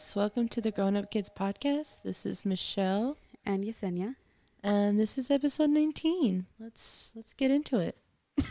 [0.00, 2.02] guys, welcome to the Grown Up Kids podcast.
[2.02, 4.14] This is Michelle, and Yessenia.
[4.62, 6.46] and this is episode 19.
[6.58, 7.98] Let's let's get into it.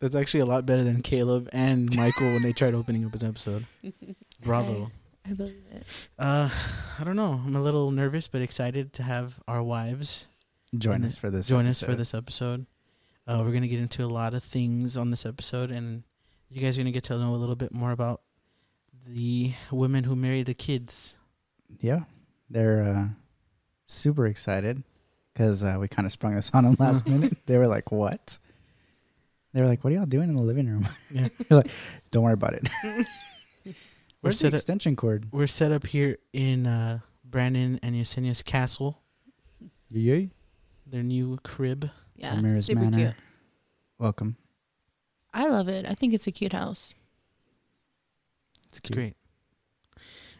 [0.00, 3.24] That's actually a lot better than Caleb and Michael when they tried opening up his
[3.24, 3.64] episode.
[4.44, 4.90] Bravo.
[5.24, 6.08] I believe it.
[6.18, 6.50] Uh,
[6.98, 7.40] I don't know.
[7.44, 10.28] I'm a little nervous but excited to have our wives
[10.76, 11.46] Join us for this.
[11.46, 11.98] join us for episode.
[11.98, 12.66] this episode.
[13.26, 16.02] Uh, we're gonna get into a lot of things on this episode, and
[16.50, 18.20] you guys are gonna get to know a little bit more about
[19.06, 21.16] the women who marry the kids.
[21.80, 22.00] Yeah,
[22.50, 23.06] they're uh,
[23.86, 24.82] super excited
[25.32, 27.36] because uh, we kind of sprung this on them last minute.
[27.46, 28.38] They were like, "What?"
[29.52, 31.28] They were like, "What are y'all doing in the living room?" Yeah.
[31.50, 31.70] You're like,
[32.10, 32.68] "Don't worry about it."
[33.64, 34.58] We're Where's the set up.
[34.58, 35.26] extension cord?
[35.32, 39.00] We're set up here in uh, Brandon and Yessenia's castle,
[39.90, 40.30] Yay!
[40.86, 41.90] their new crib.
[42.14, 42.96] Yeah, Ramirez super Manor.
[42.96, 43.14] cute.
[43.98, 44.36] Welcome.
[45.34, 45.86] I love it.
[45.88, 46.94] I think it's a cute house.
[48.72, 49.14] It's It's great.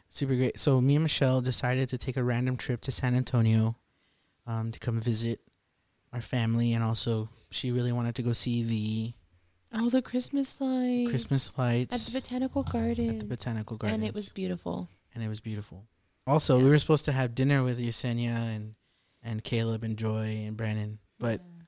[0.08, 0.58] Super great.
[0.58, 3.76] So me and Michelle decided to take a random trip to San Antonio
[4.46, 5.40] um, to come visit
[6.12, 9.12] our family and also she really wanted to go see the
[9.74, 13.08] Oh, the Christmas lights, Christmas lights at the botanical garden.
[13.08, 14.88] at the botanical garden, and it was beautiful.
[15.14, 15.86] and it was beautiful.
[16.26, 18.74] Also, we were supposed to have dinner with Yessenia and
[19.22, 21.62] and Caleb and Joy and Brandon, but Yeah.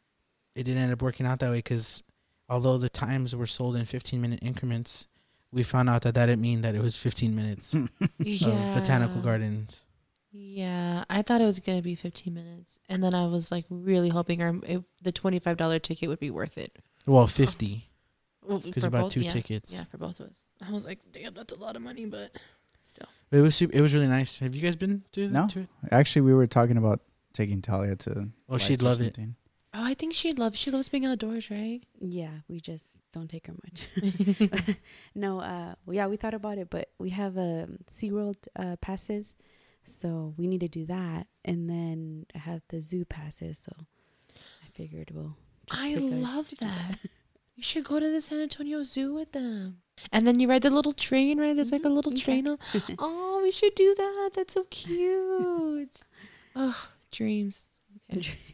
[0.61, 2.03] it didn't end up working out that way because
[2.51, 5.07] although the times were sold in 15 minute increments,
[5.55, 8.75] we found out that that didn't mean that it was 15 minutes of yeah.
[8.75, 9.81] botanical gardens.
[10.33, 14.09] Yeah, I thought it was gonna be 15 minutes, and then I was like really
[14.09, 16.77] hoping our it, the $25 ticket would be worth it.
[17.07, 17.89] Well, 50
[18.47, 19.31] because for you bought both- two yeah.
[19.31, 19.73] tickets.
[19.75, 20.51] Yeah, for both of us.
[20.67, 22.31] I was like, damn, that's a lot of money, but
[22.83, 23.07] still.
[23.31, 24.39] It was super, it was really nice.
[24.41, 25.47] Have you guys been to, No.
[25.49, 25.69] to it?
[25.93, 27.01] Actually, we were talking about
[27.33, 28.29] taking Talia to.
[28.49, 29.19] Oh, she'd lights or love it.
[29.77, 31.81] Oh, I think she loves she loves being outdoors, right?
[32.01, 34.77] Yeah, we just don't take her much.
[35.17, 39.35] no, uh, yeah, we thought about it, but we have um, SeaWorld uh, passes,
[39.85, 43.73] so we need to do that, and then I have the zoo passes, so
[44.37, 45.37] I figured we'll.
[45.69, 46.99] Just I love that.
[47.57, 49.79] You should go to the San Antonio Zoo with them.
[50.13, 51.55] And then you ride the little train, right?
[51.55, 52.21] There's like a little okay.
[52.21, 52.49] train.
[52.49, 52.59] On.
[52.99, 54.31] Oh, we should do that.
[54.35, 56.03] That's so cute.
[56.55, 57.71] oh, dreams.
[58.13, 58.54] Okay.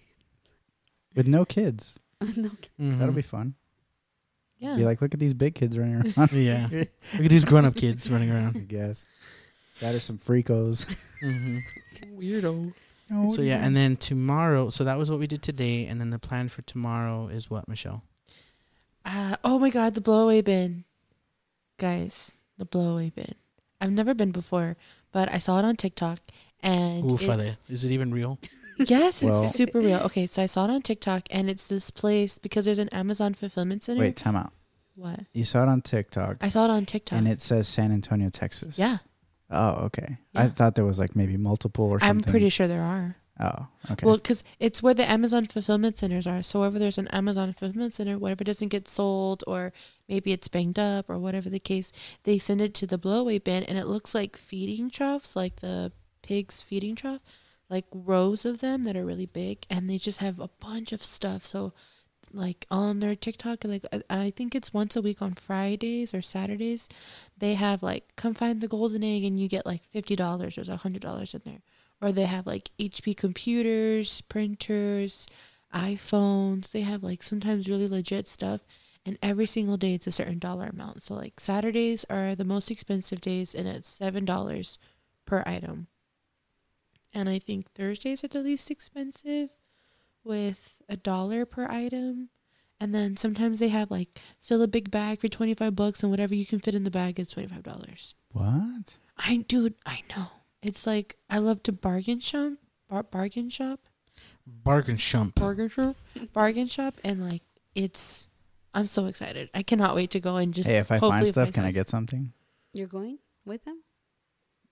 [1.14, 1.98] With no kids.
[2.20, 3.16] no, That'll Mhm.
[3.16, 3.54] be fun.
[4.58, 4.76] Yeah.
[4.76, 6.32] Be like, look at these big kids running around.
[6.32, 6.68] yeah.
[6.70, 6.88] Look
[7.24, 8.68] at these grown up kids running I around.
[8.68, 9.04] guess.
[9.80, 10.86] That is some freakos.
[11.20, 11.58] hmm
[12.18, 12.74] Weirdo.
[13.34, 14.68] So yeah, and then tomorrow.
[14.70, 17.66] So that was what we did today, and then the plan for tomorrow is what,
[17.66, 18.04] Michelle?
[19.04, 20.84] Uh, oh my God, the blowaway bin.
[21.78, 23.34] Guys, the blowaway bin.
[23.80, 24.76] I've never been before,
[25.10, 26.20] but I saw it on TikTok.
[26.62, 27.40] And Ufale.
[27.40, 28.38] it's- Is it even real?
[28.86, 29.98] Yes, it's super real.
[30.10, 33.34] Okay, so I saw it on TikTok, and it's this place because there's an Amazon
[33.34, 34.00] fulfillment center.
[34.00, 34.52] Wait, time out.
[34.94, 35.20] What?
[35.32, 37.18] You saw it on TikTok, I saw it on TikTok.
[37.18, 38.78] and it says San Antonio, Texas.
[38.78, 38.98] Yeah.
[39.50, 40.18] Oh, okay.
[40.34, 42.24] I thought there was like maybe multiple or something.
[42.24, 43.16] I'm pretty sure there are.
[43.40, 44.04] Oh, okay.
[44.04, 46.42] Well, because it's where the Amazon fulfillment centers are.
[46.42, 49.72] So wherever there's an Amazon fulfillment center, whatever doesn't get sold, or
[50.08, 51.90] maybe it's banged up, or whatever the case,
[52.24, 55.90] they send it to the blowaway bin, and it looks like feeding troughs, like the
[56.22, 57.22] pig's feeding trough,
[57.70, 61.02] like rows of them that are really big, and they just have a bunch of
[61.02, 61.46] stuff.
[61.46, 61.72] So,
[62.32, 66.88] like on their TikTok, like I- think it's once a week on Fridays or Saturdays,
[67.38, 70.76] they have like come find the golden egg, and you get like fifty dollars or
[70.76, 71.62] hundred dollars in there
[72.00, 75.26] or they have like HP computers, printers,
[75.74, 76.70] iPhones.
[76.70, 78.62] They have like sometimes really legit stuff.
[79.04, 81.02] And every single day it's a certain dollar amount.
[81.02, 84.78] So like Saturdays are the most expensive days and it's seven dollars
[85.26, 85.88] per item.
[87.12, 89.50] And I think Thursdays are the least expensive
[90.24, 92.28] with a dollar per item.
[92.78, 96.10] And then sometimes they have like fill a big bag for twenty five bucks and
[96.10, 98.14] whatever you can fit in the bag is twenty five dollars.
[98.32, 98.98] what?
[99.18, 100.28] I dude, I know.
[100.62, 102.52] It's like I love to bargain shop,
[102.88, 103.80] bar- bargain shop,
[104.46, 105.34] Bargain shop.
[105.34, 105.96] bargain shop,
[106.32, 107.42] bargain shop, and like
[107.74, 108.28] it's.
[108.72, 109.50] I'm so excited.
[109.52, 110.68] I cannot wait to go and just.
[110.68, 112.32] hey, if I find stuff, can I get something?
[112.72, 113.82] You're going with them?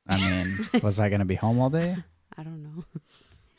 [0.06, 1.96] I mean, was I gonna be home all day?
[2.38, 2.84] I don't know.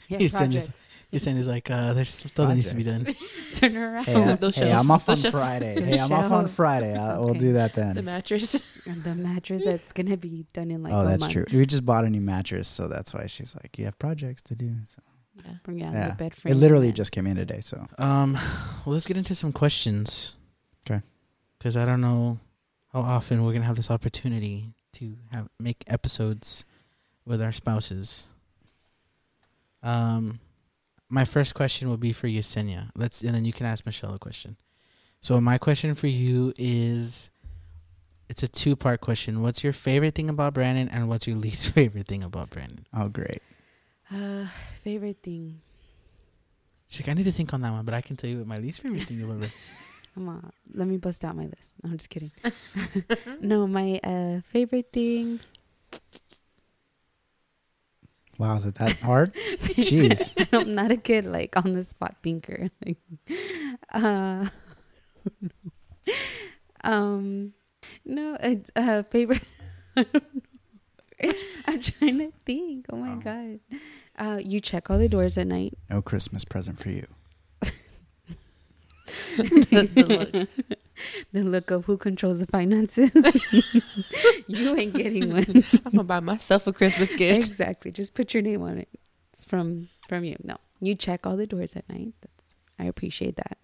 [0.08, 0.86] Yeah, saying he's us- projects.
[1.12, 3.06] Yessenia's like, uh, there's some stuff that needs to be done.
[3.56, 4.06] Turn around.
[4.06, 5.38] Hey, I, Those hey, shelves, I'm off on those shelves.
[5.38, 5.82] Friday.
[5.82, 6.96] Hey, I'm off on Friday.
[6.96, 7.96] I, We'll do that then.
[7.96, 8.64] The mattress.
[8.86, 11.34] And the mattress that's gonna be done in like oh, a that's month.
[11.34, 11.46] true.
[11.52, 14.56] We just bought a new mattress, so that's why she's like, "You have projects to
[14.56, 15.02] do." So
[15.44, 15.52] Yeah.
[15.64, 16.10] Bring out Yeah.
[16.10, 16.54] the bed frame.
[16.54, 17.62] it literally just came in today.
[17.62, 18.34] So Um,
[18.86, 20.36] well, let's get into some questions.
[20.86, 21.02] 'Kay.
[21.58, 22.40] Because I don't know
[22.94, 26.66] how often we're gonna have this opportunity to have make episodes
[27.26, 28.28] with our spouses.
[29.84, 30.40] Um,
[31.10, 32.90] my first question will be for Yessenia.
[32.96, 34.58] Let's and then you can ask Michelle a question.
[35.22, 37.30] So my question for you is,
[38.30, 39.42] It's a two part question.
[39.42, 42.86] What's your favorite thing about Brandon, and what's your least favorite thing about Brandon?
[42.94, 43.42] Oh, great.
[44.14, 44.46] Uh,
[44.84, 45.62] favorite thing.
[46.88, 48.48] She's like, I need to think on that one, but I can tell you what
[48.48, 49.52] my least favorite thing about Brandon.
[50.16, 51.70] Come on, let me bust out my list.
[51.84, 52.32] No, I'm just kidding.
[53.42, 55.40] no, my uh favorite thing.
[58.40, 59.34] Wow, is it that hard?
[59.76, 60.32] Jeez.
[60.54, 62.70] I'm not a good like on the spot thinker.
[62.86, 62.98] Like,
[63.94, 64.46] uh,
[66.84, 67.54] um,
[68.06, 69.44] no, it's, uh, favorite.
[69.98, 70.42] I don't know.
[71.68, 72.86] I'm trying to think.
[72.92, 73.16] Oh my Oh.
[73.18, 73.60] god.
[74.18, 75.74] Uh, you check all the doors at night.
[75.90, 77.08] No Christmas present for you.
[79.38, 80.48] the, the
[81.34, 81.44] look.
[81.44, 83.12] The look of who controls the finances.
[84.48, 85.64] you ain't getting one.
[85.86, 87.48] I'm gonna buy myself a Christmas gift.
[87.50, 87.92] exactly.
[87.92, 88.90] Just put your name on it.
[89.34, 90.36] It's from from you.
[90.44, 92.14] No, you check all the doors at night.
[92.22, 93.58] That's I appreciate that.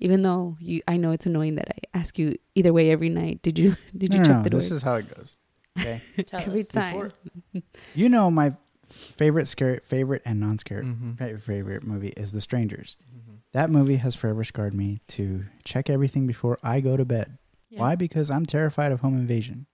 [0.00, 3.42] Even though you, I know it's annoying that I ask you either way every night.
[3.42, 4.64] Did you did you no, check no, the doors?
[4.64, 5.36] this is how it goes.
[5.78, 6.00] Okay.
[6.32, 6.68] Every us.
[6.68, 7.10] time?
[7.52, 7.62] Before-
[7.94, 8.52] you know my
[8.90, 11.12] favorite scary, favorite and non-scary Mm-hmm.
[11.14, 12.96] favorite, favorite movie is The Strangers.
[13.14, 13.27] Mm-hmm.
[13.52, 17.38] That movie has forever scarred me to check everything before I go to bed.
[17.70, 17.80] Yeah.
[17.80, 17.96] Why?
[17.96, 19.66] Because I'm terrified of home invasion.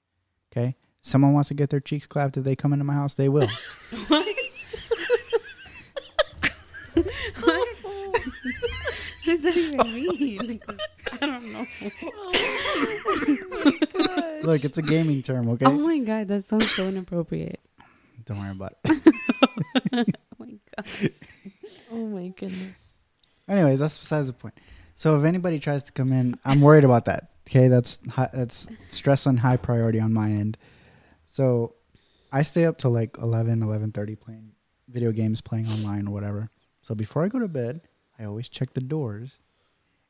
[0.53, 0.76] Okay?
[1.03, 3.49] Someone wants to get their cheeks clapped if they come into my house, they will.
[4.06, 4.26] what?
[7.41, 7.69] what
[9.25, 10.61] does that even mean?
[11.20, 11.67] I don't know.
[13.97, 15.67] Oh Look, it's a gaming term, okay?
[15.67, 17.61] Oh my god, that sounds so inappropriate.
[18.25, 19.15] Don't worry about it.
[19.93, 20.05] Oh
[20.38, 20.87] my god.
[21.93, 22.83] Oh my goodness.
[23.49, 24.55] Anyways, that's besides the point.
[24.94, 27.31] So if anybody tries to come in, I'm worried about that.
[27.49, 30.56] Okay, that's high, that's stress on high priority on my end.
[31.26, 31.75] So
[32.32, 34.52] I stay up till like 11, 11:30 playing
[34.88, 36.50] video games, playing online or whatever.
[36.81, 37.82] So before I go to bed,
[38.19, 39.38] I always check the doors.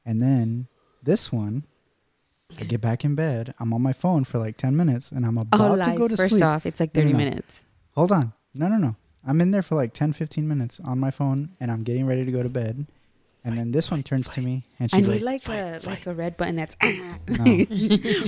[0.06, 0.68] And then
[1.02, 1.64] this one,
[2.60, 3.54] I get back in bed.
[3.58, 6.16] I'm on my phone for like 10 minutes and I'm Oh, about to go to
[6.16, 6.44] First sleep.
[6.44, 7.18] off, it's like No, no, 30 no.
[7.24, 7.64] minutes.
[7.94, 8.32] Hold on.
[8.52, 8.96] No, no, no.
[9.26, 12.24] I'm in there for like 10, 15 minutes on my phone and I'm getting ready
[12.24, 12.86] to go to bed.
[13.46, 15.86] And then this one turns to me and I she's need like, like a fight,
[15.86, 16.76] like a red button that's
[17.28, 17.66] no,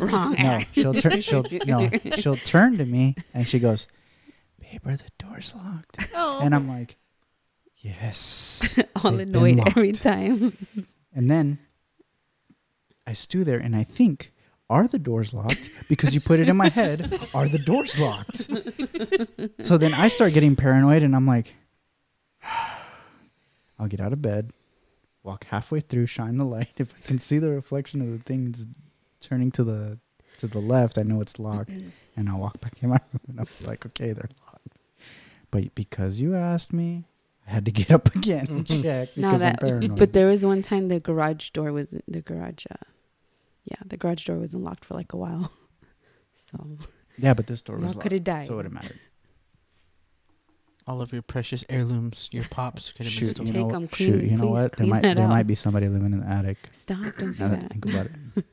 [0.06, 0.36] wrong.
[0.38, 0.60] no.
[0.72, 1.20] She'll turn.
[1.22, 1.88] She'll no.
[2.18, 3.88] She'll turn to me and she goes,
[4.60, 6.40] "Babe, are the doors locked?" Oh.
[6.42, 6.96] And I'm like,
[7.78, 10.54] "Yes." All They've been annoyed every time.
[11.14, 11.60] And then
[13.06, 14.32] I stew there and I think,
[14.68, 18.50] "Are the doors locked?" Because you put it in my head, "Are the doors locked?"
[19.64, 21.54] so then I start getting paranoid and I'm like,
[23.78, 24.52] "I'll get out of bed."
[25.26, 26.70] Walk halfway through, shine the light.
[26.78, 28.66] If I can see the reflection of the things
[29.20, 29.98] turning to the
[30.38, 31.70] to the left, I know it's locked.
[32.16, 34.78] and I'll walk back in my room and I'm like, okay, they're locked.
[35.50, 37.04] But because you asked me,
[37.46, 39.60] I had to get up again and check No, because I'm that.
[39.60, 39.98] paranoid.
[39.98, 42.64] But there was one time the garage door was the garage.
[42.70, 42.76] Uh,
[43.64, 45.50] yeah, the garage door was unlocked for like a while.
[46.52, 46.78] So
[47.18, 48.46] yeah, but this door was could locked, have died.
[48.46, 49.00] so it would have mattered.
[50.86, 53.46] All of your precious heirlooms, your pops could have been Shoot, stolen.
[53.48, 54.72] you Take know, 'em, shoot, clean- you know what?
[54.76, 55.28] There might there out.
[55.28, 56.70] might be somebody living in the attic.
[56.72, 56.98] Stop!
[57.18, 58.12] Don't say Now that I think about it,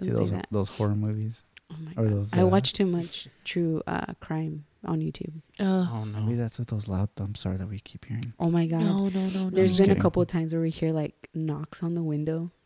[0.00, 0.46] see Don't those that.
[0.50, 1.44] those horror movies.
[1.70, 2.12] Oh my or god!
[2.12, 5.32] those, I uh, watch too much true uh, crime on YouTube.
[5.60, 8.32] Oh, Oh Maybe that's what those loud thumps are that we keep hearing.
[8.38, 8.80] Oh my god!
[8.80, 9.50] no, no, no, no.
[9.50, 10.00] There's just been kidding.
[10.00, 12.50] a couple of times where we hear like knocks on the window.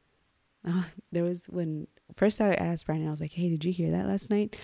[0.64, 3.90] Uh, there was when first I asked Brandon, I was like, "Hey, did you hear
[3.90, 4.56] that last night?"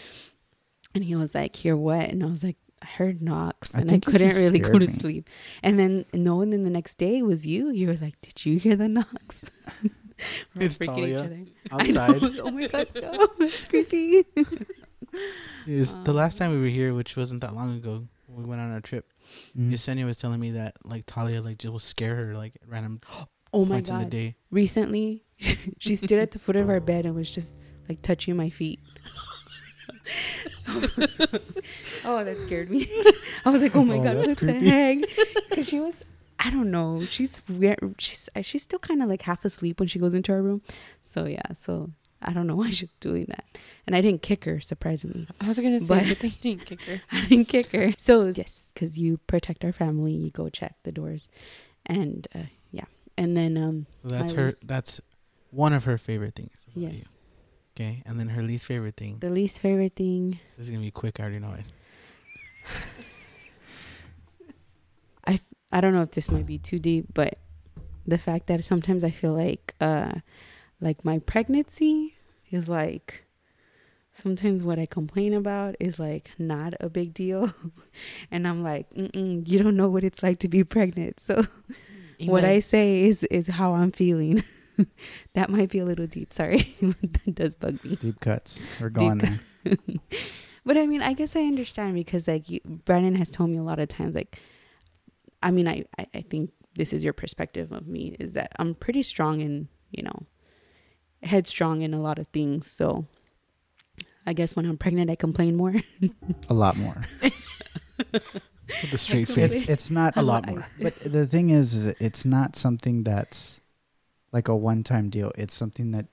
[0.95, 3.91] And he was like, "Hear what?" And I was like, "I heard knocks, I and
[3.91, 4.93] I think couldn't really go scared to me.
[4.93, 5.29] sleep."
[5.63, 7.71] And then no, and then the next day was you.
[7.71, 9.43] You were like, "Did you hear the knocks?"
[10.57, 11.19] We're It's freaking Talia.
[11.21, 11.45] other.
[11.73, 12.01] I know.
[12.01, 12.39] Outside.
[12.41, 13.31] oh my god, stop!
[13.39, 14.25] That's creepy.
[15.67, 18.61] Is the Um, last time we were here, which wasn't that long ago, we went
[18.61, 19.11] on our trip.
[19.57, 19.73] Mm.
[19.73, 23.01] Yessenia was telling me that like Talia like just will scare her like at random
[23.53, 24.37] Oh my points in the day.
[24.51, 25.25] Recently,
[25.79, 27.57] she stood at the foot of our bed and was just
[27.89, 28.79] like touching my feet.
[32.05, 32.87] oh, that scared me.
[33.45, 34.59] I was like, "Oh my Oh, god, that's what creepy.
[34.61, 34.99] the heck?"
[35.49, 36.03] Because she was,
[36.39, 37.95] I don't know, she's weird.
[37.99, 40.63] She's uh, she's still kind of like half asleep when she goes into our room.
[41.03, 41.91] So yeah, so
[42.23, 43.45] I don't know why she was doing that,
[43.87, 44.61] and I didn't kick her.
[44.61, 47.01] Surprisingly, I was gonna say, But- good thing you didn't kick her.
[47.13, 47.95] I didn't kick her.
[47.99, 51.31] So yes, because you protect our family, you go check the doors,
[51.87, 52.41] and uh,
[52.73, 52.85] yeah,
[53.17, 54.53] and then um So that's My her.
[54.65, 55.01] That's
[55.51, 57.05] one of her favorite things about yes, you.
[57.79, 59.19] Okay, and then her least favorite thing.
[59.21, 61.21] the least favorite thing This is gonna be quick.
[61.21, 61.65] I already know it.
[65.71, 67.39] I don't know if this might be too deep, but
[68.07, 70.13] the fact that sometimes I feel like uh
[70.81, 72.17] like my pregnancy
[72.51, 73.25] is like
[74.15, 77.53] sometimes what I complain about is like not a big deal
[78.31, 81.45] and I'm like Mm-mm, you don't know what it's like to be pregnant so
[82.25, 84.43] what I say is is how I'm feeling
[85.35, 88.67] that might be a little deep sorry that does bug me Deep cuts.
[88.81, 89.41] We're going there.
[90.65, 93.63] but I mean, I guess I understand because like you, Brandon has told me a
[93.63, 94.41] lot of times, like,
[95.43, 98.75] I mean, I, I, I think this is your perspective of me is that I'm
[98.75, 100.27] pretty strong in, you know,
[101.23, 102.71] headstrong in a lot of things.
[102.71, 103.07] So
[104.27, 105.75] I guess when I'm pregnant, I complain more.
[106.49, 107.03] A lot more.
[108.13, 109.53] With the straight face.
[109.53, 110.67] It's it's not A lot more.
[110.81, 113.61] But the thing is, is it's not something that's
[114.33, 115.33] like a one-time deal.
[115.37, 116.07] It's something that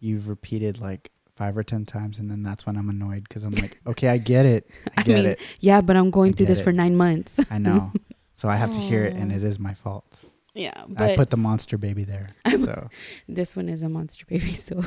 [0.00, 3.52] you've repeated like five or ten times, and then that's when I'm annoyed because I'm
[3.52, 6.32] like, okay, I get it, I I get mean, it, yeah, but I'm going I
[6.34, 6.64] through this it.
[6.64, 7.40] for nine months.
[7.50, 7.92] I know.
[8.34, 9.46] So I have to hear it, and it oh.
[9.46, 10.18] is my fault.
[10.54, 12.28] Yeah, I put the monster baby there.
[12.44, 12.88] I'm- So
[13.28, 14.52] this one is a monster baby.
[14.54, 14.82] So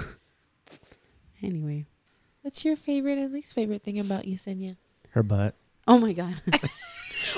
[1.41, 1.85] anyway,
[2.41, 4.75] What's your favorite and least favorite thing about Yessenia?
[5.11, 5.55] her butt.
[5.87, 6.35] oh my god,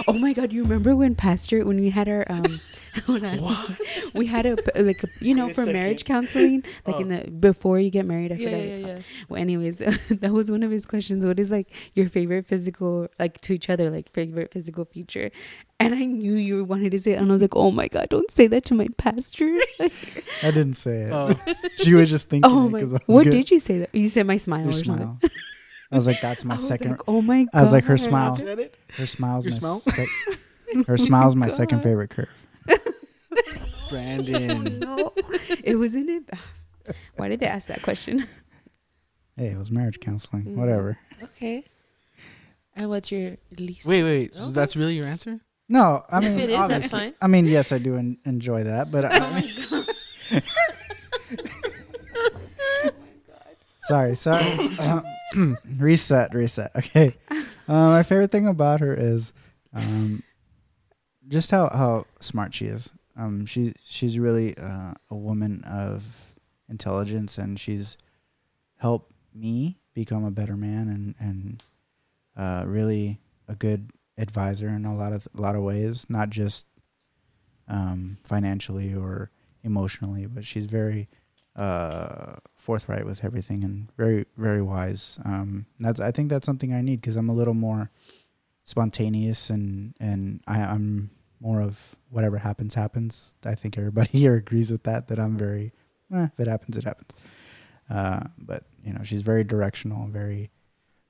[0.08, 2.44] oh my god, you remember when Pastor when we had our um,
[3.06, 3.40] hold on.
[3.42, 3.80] What?
[4.14, 5.74] we had a like a, you know for second.
[5.74, 7.20] marriage counseling like in Oh.
[7.22, 8.32] the before you get married.
[8.32, 8.66] I Yeah, forgot.
[8.66, 9.00] yeah, yeah.
[9.30, 9.78] Well, anyways,
[10.10, 11.26] that was one of his questions.
[11.26, 15.32] What is like your favorite physical like to each other like favorite physical feature?
[15.80, 18.10] And I knew you wanted to say it, and I was like, oh my god,
[18.10, 19.46] don't say that to my pastor.
[19.80, 21.12] I didn't say it.
[21.14, 21.36] Oh.
[21.78, 23.32] she was just thinking oh it my, 'cause I was what good.
[23.32, 23.94] did you say that?
[23.94, 25.20] You said my smile Your or something.
[25.90, 25.96] Smile.
[25.96, 26.92] I was like, that's my I was second.
[26.92, 27.50] like, oh my god.
[27.54, 28.36] I was like, her smile.
[28.36, 29.80] Her smile's Your my smile?
[29.80, 30.08] sec-
[30.88, 32.30] her smile's my second favorite curve.
[32.70, 32.78] Oh,
[33.90, 34.80] Brandon.
[34.80, 35.14] no.
[35.64, 36.30] It wasn't it.
[37.18, 38.26] Why did they ask that question?
[39.36, 40.44] Hey, it was marriage counseling.
[40.46, 40.56] Mm.
[40.56, 40.98] Whatever.
[41.22, 41.64] Okay.
[42.76, 43.86] And what's your least?
[43.86, 44.36] Wait, wait.
[44.38, 45.40] So that's really your answer?
[45.70, 47.14] No, I If mean, it is, that's fine.
[47.22, 49.44] I mean, yes, I do en- enjoy that, but I,
[53.88, 54.70] sorry, sorry.
[55.78, 56.72] reset, reset.
[56.76, 57.16] Okay.
[57.32, 59.34] Uh, my favorite thing about her is
[59.74, 60.24] um,
[61.28, 62.94] just how how smart she is.
[63.16, 66.40] Um, she she's really uh, a woman of
[66.70, 67.98] intelligence, and she's
[68.78, 71.64] helped me become a better man, and and
[72.36, 76.66] uh, really a good advisor in a lot of a lot of ways, not just
[77.68, 79.32] um, financially or
[79.64, 81.08] emotionally, but she's very
[81.56, 82.36] uh,
[82.68, 85.20] forthright with everything and very very wise.
[85.24, 87.90] Um, that's I think that's something I need because I'm a little more
[88.66, 91.10] spontaneous and and I, I'm
[91.40, 93.34] more of whatever happens happens.
[93.46, 95.08] I think everybody here agrees with that.
[95.08, 95.72] That I'm very
[96.14, 97.16] eh, if it happens it happens.
[97.90, 100.52] Uh, but you know she's very directional, very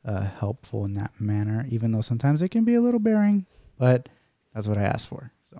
[0.05, 1.65] uh, helpful in that manner.
[1.69, 3.47] Even though sometimes it can be a little bearing,
[3.79, 4.09] but
[4.53, 5.31] that's what I asked for.
[5.49, 5.57] So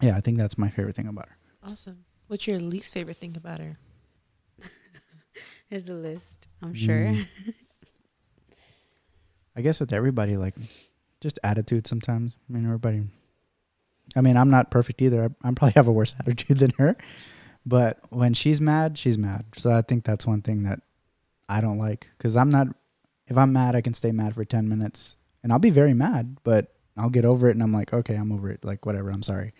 [0.00, 1.36] yeah, I think that's my favorite thing about her.
[1.62, 2.06] Awesome.
[2.26, 3.76] What's your least favorite thing about her?
[5.70, 6.46] There's a list.
[6.62, 6.96] I'm sure.
[6.96, 7.26] Mm.
[9.56, 10.54] I guess with everybody, like
[11.20, 12.36] just attitude sometimes.
[12.48, 13.02] I mean, everybody.
[14.16, 15.24] I mean, I'm not perfect either.
[15.24, 16.96] I, I probably have a worse attitude than her,
[17.64, 19.46] but when she's mad, she's mad.
[19.56, 20.80] So I think that's one thing that
[21.48, 22.68] I don't like because I'm not.
[23.26, 26.38] If I'm mad, I can stay mad for ten minutes, and I'll be very mad,
[26.44, 28.64] but I'll get over it, and I'm like, okay, I'm over it.
[28.64, 29.52] Like whatever, I'm sorry.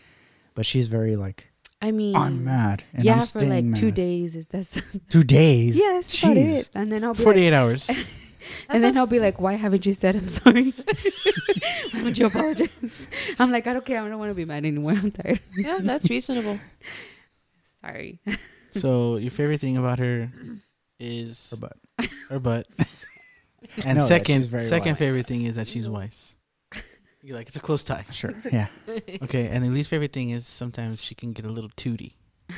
[0.55, 1.51] But she's very like,
[1.83, 5.23] I mean, I'm mad, and yeah, I'm for staying like two days is that's Two
[5.25, 5.77] days.
[5.77, 6.61] Yes, that's about Jeez.
[6.61, 6.71] it.
[6.75, 7.91] And then I'll be like, 48 hours.
[8.71, 10.71] and then I'll be like, why haven't you said I'm sorry?
[11.93, 12.71] why don't you apologize?
[13.39, 14.01] I'm like, I don't care.
[14.03, 14.93] I don't want to be mad anymore.
[14.93, 15.41] I'm tired.
[15.57, 16.59] Yeah, that's reasonable.
[17.83, 18.19] Sorry.
[18.71, 20.31] so your favorite thing about her
[20.99, 21.77] is Her butt.
[22.31, 22.67] her butt.
[23.85, 24.99] And know that second, very second wise.
[24.99, 26.37] favorite thing is that she's wise.
[27.25, 28.05] You're like it's a close tie.
[28.11, 28.35] Sure.
[28.53, 28.67] Yeah.
[29.23, 32.17] Okay, and the least favorite thing is sometimes she can get a little tooty.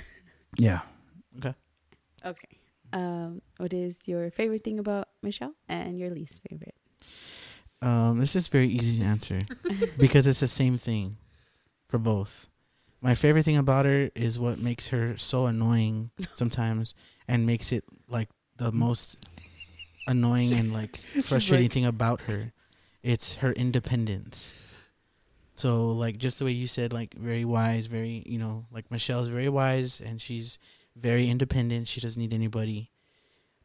[0.58, 0.80] Yeah.
[1.38, 1.54] Okay.
[2.24, 2.58] Okay.
[2.92, 6.74] Um, what is your favorite thing about Michelle and your least favorite?
[7.82, 9.42] Um, this is very easy to answer
[9.98, 11.18] because it's the same thing
[11.88, 12.48] for both.
[13.02, 16.94] My favorite thing about her is what makes her so annoying sometimes
[17.28, 19.18] and makes it like the most
[20.08, 22.52] annoying and like frustrating like- thing about her.
[23.06, 24.52] It's her independence.
[25.54, 29.28] So like just the way you said, like very wise, very you know, like Michelle's
[29.28, 30.58] very wise and she's
[30.96, 31.86] very independent.
[31.86, 32.90] She doesn't need anybody.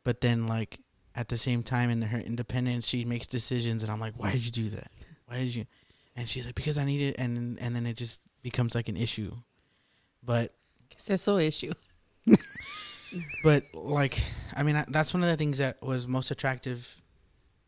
[0.04, 0.80] But then like
[1.16, 4.46] at the same time in her independence she makes decisions and I'm like, Why did
[4.46, 4.92] you do that?
[5.26, 5.66] Why did you
[6.16, 8.96] and she's like, Because I need it and and then it just becomes like an
[8.96, 9.34] issue.
[10.24, 10.54] But
[11.08, 11.74] That's so issue.
[13.44, 14.22] but like
[14.56, 17.01] I mean I- that's one of the things that was most attractive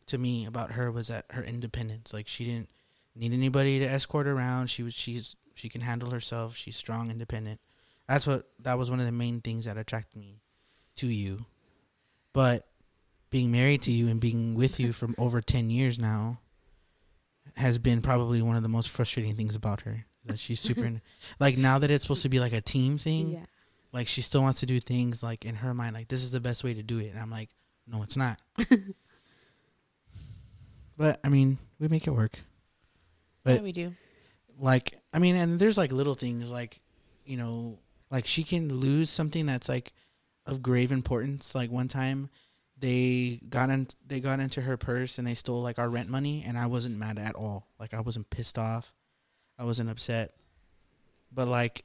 [0.06, 2.12] to me about her was that her independence.
[2.12, 2.68] Like she didn't
[3.14, 4.68] need anybody to escort her around.
[4.68, 6.56] She was she's she can handle herself.
[6.56, 7.60] She's strong, independent.
[8.08, 10.40] That's what that was one of the main things that attracted me
[10.96, 11.46] to you.
[12.32, 12.66] But
[13.30, 16.38] being married to you and being with you for over 10 years now
[17.56, 20.04] has been probably one of the most frustrating things about her.
[20.26, 21.00] That she's super in-
[21.40, 23.44] like now that it's supposed to be like a team thing, Yeah.
[23.92, 26.40] like she still wants to do things like in her mind like this is the
[26.40, 27.50] best way to do it and i'm like
[27.86, 28.40] no it's not
[30.96, 32.38] but I mean, we make it work.
[33.56, 33.94] yeah, we do.
[34.58, 36.80] Like, I mean, and there's like little things like,
[37.24, 37.78] you know,
[38.10, 39.92] like she can lose something that's like
[40.46, 41.54] of grave importance.
[41.54, 42.30] Like one time,
[42.78, 46.44] they got in, they got into her purse and they stole like our rent money,
[46.46, 47.66] and I wasn't mad at all.
[47.78, 48.92] Like I wasn't pissed off,
[49.58, 50.34] I wasn't upset.
[51.32, 51.84] But like,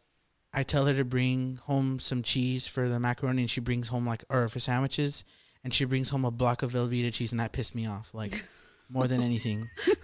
[0.53, 4.05] I tell her to bring home some cheese for the macaroni, and she brings home
[4.05, 5.23] like or for sandwiches,
[5.63, 8.45] and she brings home a block of Velveeta cheese, and that pissed me off like
[8.89, 9.69] more than anything.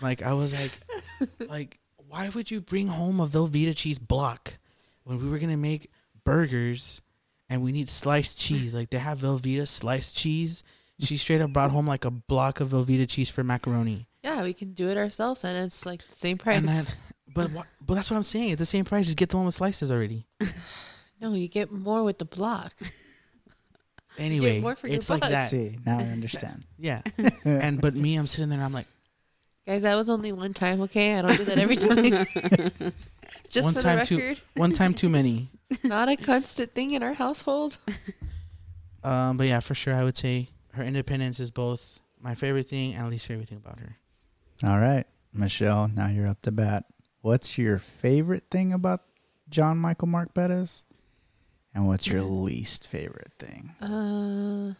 [0.00, 0.72] Like I was like,
[1.48, 4.54] like why would you bring home a Velveeta cheese block
[5.04, 5.90] when we were gonna make
[6.24, 7.02] burgers
[7.50, 8.74] and we need sliced cheese?
[8.74, 10.62] Like they have Velveeta sliced cheese.
[11.00, 14.08] She straight up brought home like a block of Velveeta cheese for macaroni.
[14.22, 16.60] Yeah, we can do it ourselves, and it's like the same price.
[16.60, 16.84] Then,
[17.32, 18.50] but what, but that's what I'm saying.
[18.50, 19.06] It's the same price.
[19.06, 20.26] Just get the one with slices already.
[21.20, 22.74] no, you get more with the block.
[24.18, 25.30] Anyway, more for your it's like buck.
[25.30, 25.50] that.
[25.50, 26.64] See, now I understand.
[26.78, 27.02] Yeah.
[27.44, 28.58] and but me, I'm sitting there.
[28.58, 28.86] and I'm like,
[29.66, 31.16] Guys, that was only one time, okay?
[31.18, 31.76] I don't do that every
[32.80, 32.92] time.
[33.50, 35.50] Just One for time the too- record, one time too many.
[35.84, 37.76] not a constant thing in our household.
[39.04, 42.94] Um, but yeah, for sure, I would say her independence is both my favorite thing
[42.94, 43.96] and least favorite thing about her.
[44.64, 46.84] All right, Michelle, now you're up to bat.
[47.20, 49.02] What's your favorite thing about
[49.50, 50.84] John Michael Mark Bettis?
[51.78, 53.70] And what's your least favorite thing?
[53.80, 54.74] Uh,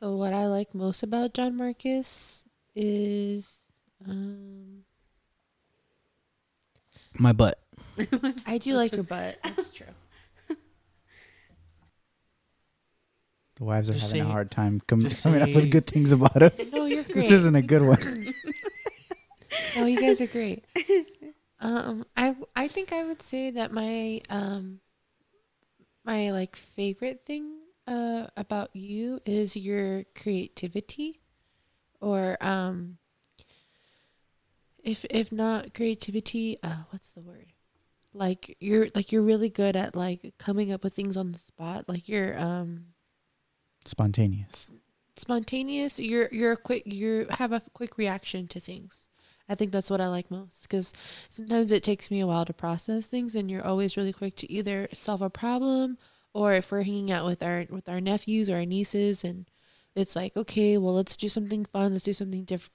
[0.00, 3.68] so what I like most about John Marcus is,
[4.04, 4.82] um,
[7.16, 7.60] My butt.
[8.44, 9.38] I do like your butt.
[9.44, 9.86] That's true.
[13.54, 15.70] The wives are Just having say- a hard time com- just coming up with say-
[15.70, 16.72] good things about us.
[16.72, 17.14] No, you're great.
[17.14, 18.26] This isn't a good one.
[19.76, 20.64] Oh, you guys are great.
[21.60, 24.80] Um, I I think I would say that my um
[26.08, 31.20] my like favorite thing uh about you is your creativity,
[32.00, 32.96] or um
[34.82, 37.52] if if not creativity, uh, what's the word?
[38.14, 41.88] Like you're like you're really good at like coming up with things on the spot.
[41.88, 42.86] Like you're um
[43.84, 44.68] Spontaneous.
[45.16, 49.07] spontaneous you're you're a quick you have a quick reaction to things
[49.48, 50.92] i think that's what i like most because
[51.30, 54.50] sometimes it takes me a while to process things and you're always really quick to
[54.52, 55.98] either solve a problem
[56.34, 59.46] or if we're hanging out with our with our nephews or our nieces and
[59.94, 62.70] it's like okay well let's do something fun let's do something diff-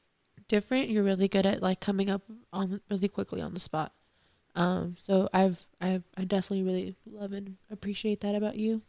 [0.48, 3.94] different you're really good at like coming up on really quickly on the spot
[4.56, 8.82] um so i've i've i definitely really love and appreciate that about you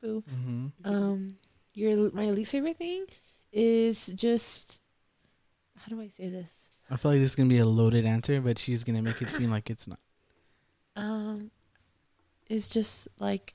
[0.00, 0.66] boo Mm-hmm.
[0.84, 1.36] um,
[1.74, 3.06] your my least favorite thing
[3.52, 4.80] is just
[5.78, 6.71] how do I say this?
[6.92, 9.30] I feel like this is gonna be a loaded answer, but she's gonna make it
[9.30, 9.98] seem like it's not.
[10.94, 11.50] Um,
[12.50, 13.54] is just like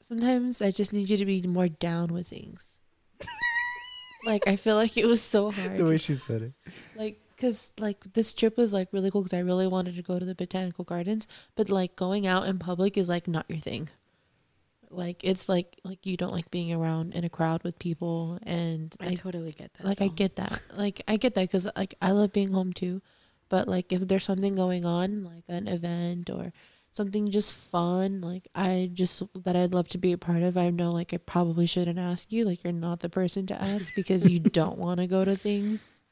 [0.00, 2.80] sometimes I just need you to be more down with things.
[4.24, 5.76] like I feel like it was so hard.
[5.76, 6.52] The way she said it.
[6.96, 10.18] like because like this trip was like really cool because I really wanted to go
[10.18, 13.90] to the botanical gardens, but like going out in public is like not your thing.
[14.90, 18.94] Like it's like like you don't like being around in a crowd with people, and
[19.00, 19.86] I I totally get that.
[19.86, 20.60] like I get that.
[20.76, 23.00] Like I get that because like I love being home too,
[23.48, 26.52] but like if there's something going on, like an event or
[26.90, 30.56] something just fun, like I just that I'd love to be a part of.
[30.56, 32.44] I know like I probably shouldn't ask you.
[32.44, 36.02] Like you're not the person to ask because you don't want to go to things.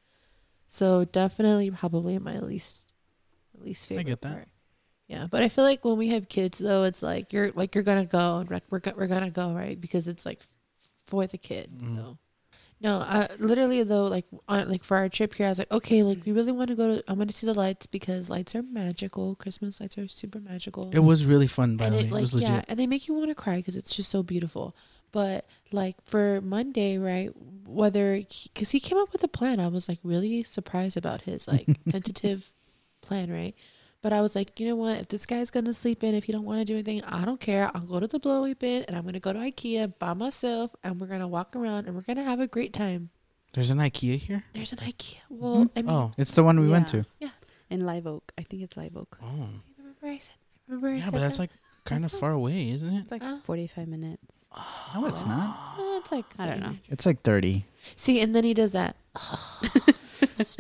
[0.69, 2.93] So definitely, probably my least
[3.59, 4.07] least favorite.
[4.07, 4.33] I get that.
[4.33, 4.49] part.
[5.09, 7.85] Yeah, but I feel like when we have kids though, it's like you're like you're
[7.85, 10.41] gonna go and we're we're, go- we're gonna go right because it's like
[11.07, 11.71] for the kid.
[11.81, 11.97] Mhm.
[11.97, 12.19] So
[12.81, 16.03] no, uh, literally though, like on like for our trip here, I was like, okay,
[16.03, 17.05] like we really want to go to.
[17.11, 19.35] I want to see the lights because lights are magical.
[19.35, 20.91] Christmas lights are super magical.
[20.93, 22.05] It was really fun, by and the way.
[22.05, 22.49] it It was legit.
[22.51, 24.77] yeah, and they make you want to cry because it's just so beautiful.
[25.11, 27.31] But like for Monday, right?
[27.67, 31.49] Whether because he came up with a plan, I was like really surprised about his
[31.49, 32.53] like tentative
[33.01, 33.55] plan, right?
[34.01, 34.99] But I was like, you know what?
[35.01, 37.41] If this guy's gonna sleep in, if he don't want to do anything, I don't
[37.41, 37.71] care.
[37.75, 40.71] I'll go to the blow away bin and I'm gonna go to IKEA by myself,
[40.85, 43.11] and we're gonna walk around and we're gonna have a great time.
[43.55, 44.45] There's an IKEA here.
[44.53, 45.17] There's an IKEA.
[45.31, 47.07] Well, I mean, Oh, It's the one we went to.
[47.19, 47.31] Yeah.
[47.71, 48.31] in Live Oak.
[48.39, 49.19] I think it's Live Oak.
[49.23, 50.35] oh, remember I said,
[50.69, 51.43] remember I yeah, said but that's that?
[51.43, 51.51] like
[51.85, 53.01] kind of far away, isn't it?
[53.03, 53.39] It's like Uh.
[53.41, 54.49] 45 minutes.
[54.95, 55.75] No, it's not.
[55.79, 56.67] Oh, it's like I don't know.
[56.69, 56.87] minutes.
[56.91, 57.65] It's like 30.
[57.97, 58.95] See, and then he does that.
[60.23, 60.59] Excuse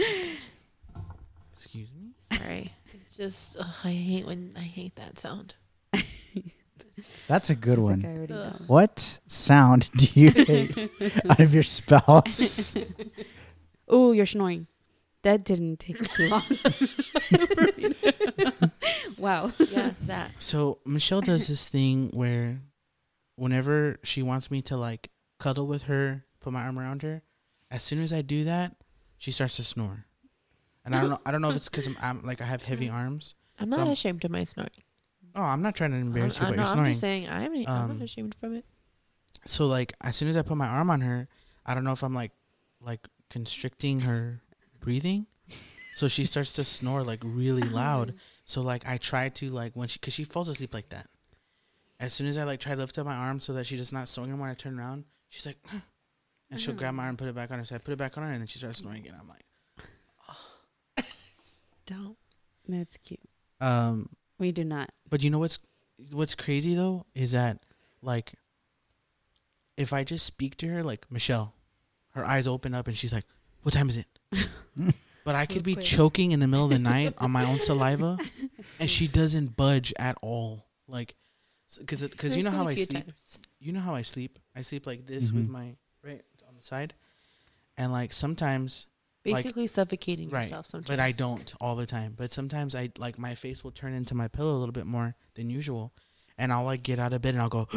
[1.93, 2.11] me.
[2.37, 2.78] Sorry, it's
[3.19, 5.55] just ugh, I hate when I hate that sound.
[7.27, 8.05] That's a good It's one.
[8.05, 8.57] I already know.
[8.69, 10.77] What sound do you hate
[11.29, 12.77] out of your spouse?
[13.91, 14.67] Oh, you're snoring.
[15.23, 16.43] That didn't take too long.
[19.17, 19.51] wow.
[19.59, 20.33] Yeah, that.
[20.39, 22.61] So Michelle does this thing where,
[23.37, 27.23] whenever she wants me to like cuddle with her, put my arm around her.
[27.71, 28.77] As soon as I do that,
[29.17, 30.05] she starts to snore,
[30.89, 31.21] and I don't know.
[31.27, 33.35] I don't know if it's because I'm, I'm like I have heavy arms.
[33.59, 34.71] I'm not So- ashamed of my snoring.
[35.35, 37.29] Oh, I'm not trying to embarrass I'm, you I'm, about your no, I'm just saying
[37.29, 38.65] I'm, I'm Um, not ashamed from it.
[39.47, 41.29] So like as soon as I put my arm on her,
[41.65, 42.33] I don't know if I'm like
[42.81, 44.43] like constricting her
[44.81, 45.27] breathing.
[45.95, 48.15] So she starts to snore like really loud.
[48.49, 51.07] So like I try to like when she cuz she falls asleep like that.
[52.01, 53.93] As soon as I like try to lift up my arm so that she's just
[53.93, 55.59] not snoring anymore, I turn around, she's like
[56.51, 57.65] and she'll grab my arm and put it back on her.
[57.67, 59.15] So I put it back on her and then she starts snoring again.
[59.21, 59.45] I'm like
[61.89, 62.17] Don't.
[62.69, 63.21] That's cute.
[63.61, 64.91] um We do not.
[65.09, 65.59] But you know what's
[66.13, 67.59] what's crazy though is that
[68.03, 68.33] like
[69.77, 71.55] if I just speak to her like Michelle,
[72.11, 73.25] her eyes open up and she's like,
[73.63, 74.07] "What time is it?"
[75.25, 75.87] but I could be quick.
[75.87, 78.19] choking in the middle of the night on my own saliva,
[78.81, 80.67] and she doesn't budge at all.
[80.89, 81.15] Like,
[81.79, 83.07] because because you know how I sleep.
[83.07, 83.39] times.
[83.61, 84.39] You know how I sleep.
[84.55, 85.51] I sleep like this with Mhm.
[85.53, 86.95] my right on the side,
[87.77, 88.87] and like sometimes
[89.25, 90.89] Like- Basically suffocating right, yourself sometimes.
[90.89, 92.15] but I don't all the time.
[92.17, 95.17] But sometimes I like my face will turn into my pillow a little bit more
[95.35, 95.93] than usual,
[96.39, 97.67] and I'll like get out of bed and I'll go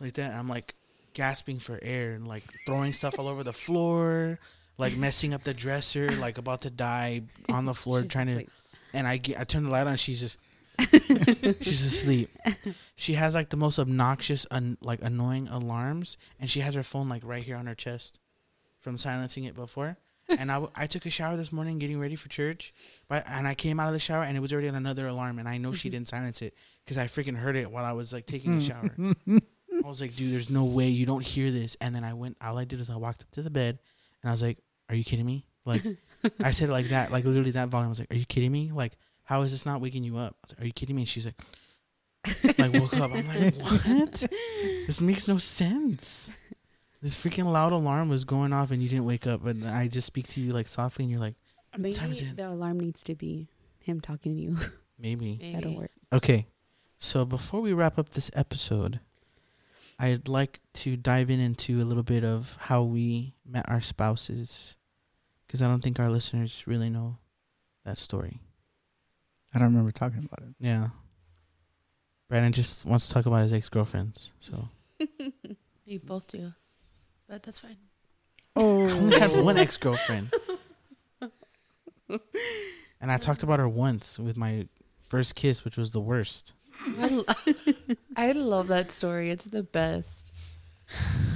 [0.00, 0.30] like that.
[0.30, 0.74] And I'm like
[1.14, 4.38] gasping for air and like throwing stuff all over the floor,
[4.78, 8.32] like messing up the dresser, like about to die on the floor trying to.
[8.32, 8.50] asleep.
[8.94, 9.96] And I get, I turn the light on.
[9.96, 10.38] She's just
[11.60, 12.30] she's asleep.
[12.96, 17.08] She has like the most obnoxious, un, like annoying alarms, and she has her phone
[17.08, 18.18] like right here on her chest
[18.88, 19.98] from silencing it before.
[20.30, 22.72] and I took a shower this morning getting ready for church,
[23.06, 25.38] but and I came out of the shower and it was already on another alarm,
[25.38, 25.96] and I know she mm-hmm.
[25.96, 28.90] didn't silence it because I freaking heard it while I was like taking a shower.
[29.28, 31.76] I was like, dude, there's no way you don't hear this.
[31.82, 33.78] And then I went, all I did was I walked up to the bed
[34.22, 35.44] and I was like, are you kidding me?
[35.66, 35.82] Like,
[36.40, 37.88] I said it like that, like literally that volume.
[37.88, 38.72] I was like, are you kidding me?
[38.72, 40.34] Like, how is this not waking you up?
[40.42, 41.02] I was like, are you kidding me?
[41.02, 43.10] And she's like, like woke up.
[43.12, 44.26] I'm like, what?
[44.86, 46.30] This makes no sense.
[47.00, 49.46] This freaking loud alarm was going off and you didn't wake up.
[49.46, 51.34] And I just speak to you like softly and you're like,
[51.76, 53.48] Maybe time is the alarm needs to be
[53.80, 54.58] him talking to you.
[54.98, 55.38] maybe.
[55.40, 55.54] Maybe.
[55.54, 55.90] That'll work.
[56.12, 56.46] Okay.
[56.98, 58.98] So before we wrap up this episode,
[59.98, 64.76] I'd like to dive in into a little bit of how we met our spouses
[65.46, 67.18] because I don't think our listeners really know
[67.84, 68.40] that story.
[69.54, 70.54] I don't remember talking about it.
[70.58, 70.88] Yeah.
[72.28, 74.32] Brandon just wants to talk about his ex girlfriends.
[74.38, 74.68] So
[75.86, 76.52] We both do,
[77.28, 77.76] but that's fine.
[78.56, 80.32] Oh, I only had one ex girlfriend.
[82.08, 84.66] and I talked about her once with my
[84.98, 86.54] first kiss, which was the worst.
[86.98, 87.24] I, lo-
[88.16, 89.30] I love that story.
[89.30, 90.32] It's the best.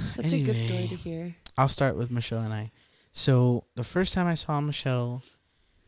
[0.09, 1.35] Such a good story to hear.
[1.57, 2.71] I'll start with Michelle and I.
[3.11, 5.21] So the first time I saw Michelle,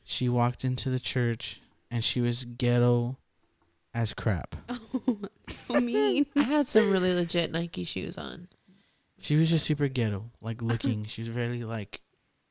[0.04, 3.18] she walked into the church and she was ghetto
[3.94, 4.56] as crap.
[4.70, 6.26] Oh, so mean.
[6.36, 8.48] I had some really legit Nike shoes on.
[9.20, 11.06] She was just super ghetto, like looking.
[11.06, 12.02] she was very like,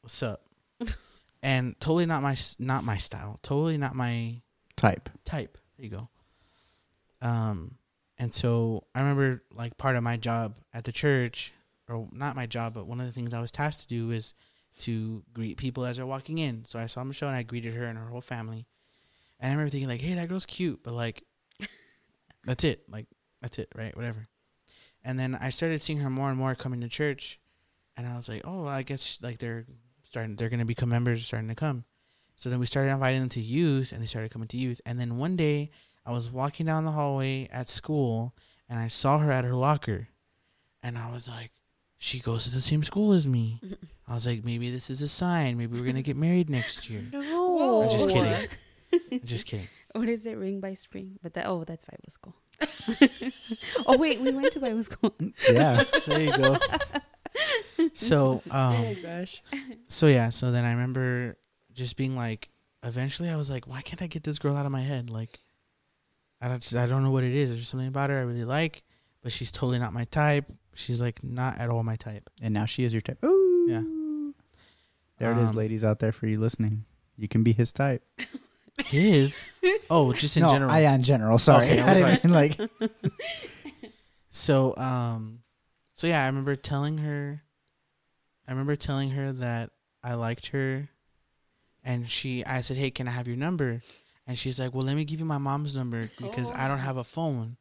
[0.01, 0.43] "What's up?"
[1.43, 3.39] and totally not my not my style.
[3.43, 4.41] Totally not my
[4.77, 5.09] Type.
[5.25, 5.57] type.
[5.77, 6.09] There you go.
[7.23, 7.77] Um,
[8.19, 11.53] and so I remember like part of my job at the church,
[11.89, 14.35] or not my job, but one of the things I was tasked to do is
[14.81, 16.65] to greet people as they're walking in.
[16.65, 18.67] So I saw Michelle and I greeted her and her whole family.
[19.41, 21.23] And I remember thinking like, hey, that girl's cute, but like,
[22.45, 22.83] that's it.
[22.89, 23.07] Like,
[23.41, 23.95] that's it, right?
[23.97, 24.27] Whatever.
[25.05, 27.39] And then I started seeing her more and more coming to church,
[27.97, 29.67] and I was like, oh, I guess like they're
[30.05, 31.85] starting, they're gonna become members, starting to come.
[32.37, 34.81] So then we started inviting them to youth, and they started coming to youth.
[34.87, 35.71] And then one day,
[36.07, 38.35] I was walking down the hallway at school,
[38.69, 40.09] and I saw her at her locker,
[40.83, 41.53] and I was like,
[41.99, 43.61] she goes to the same school as me.
[44.09, 45.57] I was like, maybe this is a sign.
[45.57, 47.05] Maybe we're gonna get married next year.
[47.13, 48.49] No, I'm just kidding.
[49.13, 49.69] I'm just kidding.
[49.93, 50.37] What is it?
[50.37, 51.19] Ring by spring.
[51.23, 52.35] But that oh, that's Bible school.
[53.87, 55.15] oh wait, we went to Bible school.
[55.51, 56.57] Yeah, there you go.
[57.95, 59.43] So, um, Oh gosh.
[59.89, 60.31] so yeah.
[60.31, 61.37] So then I remember
[61.73, 62.49] just being like,
[62.83, 65.11] eventually I was like, why can't I get this girl out of my head?
[65.11, 65.41] Like,
[66.41, 67.51] I don't, just, I don't know what it is.
[67.51, 68.83] There's something about her I really like,
[69.23, 70.47] but she's totally not my type.
[70.75, 72.31] She's like not at all my type.
[72.41, 73.23] And now she is your type.
[73.25, 73.67] Ooh.
[73.69, 73.83] Yeah.
[75.19, 76.85] There it is, Um, ladies out there for you listening.
[77.17, 78.03] You can be his type.
[78.85, 79.51] His?
[79.89, 80.71] Oh, just in no, general.
[80.71, 81.39] I am general.
[81.39, 82.59] Sorry, Okay, I I, was didn't mean like.
[84.31, 85.45] So, um,
[85.93, 87.41] so yeah, I remember telling her,
[88.49, 89.71] I remember telling her that
[90.03, 90.89] I liked her,
[91.85, 93.81] and she, I said, "Hey, can I have your number?"
[94.27, 96.97] And she's like, "Well, let me give you my mom's number because I don't have
[96.97, 97.57] a phone."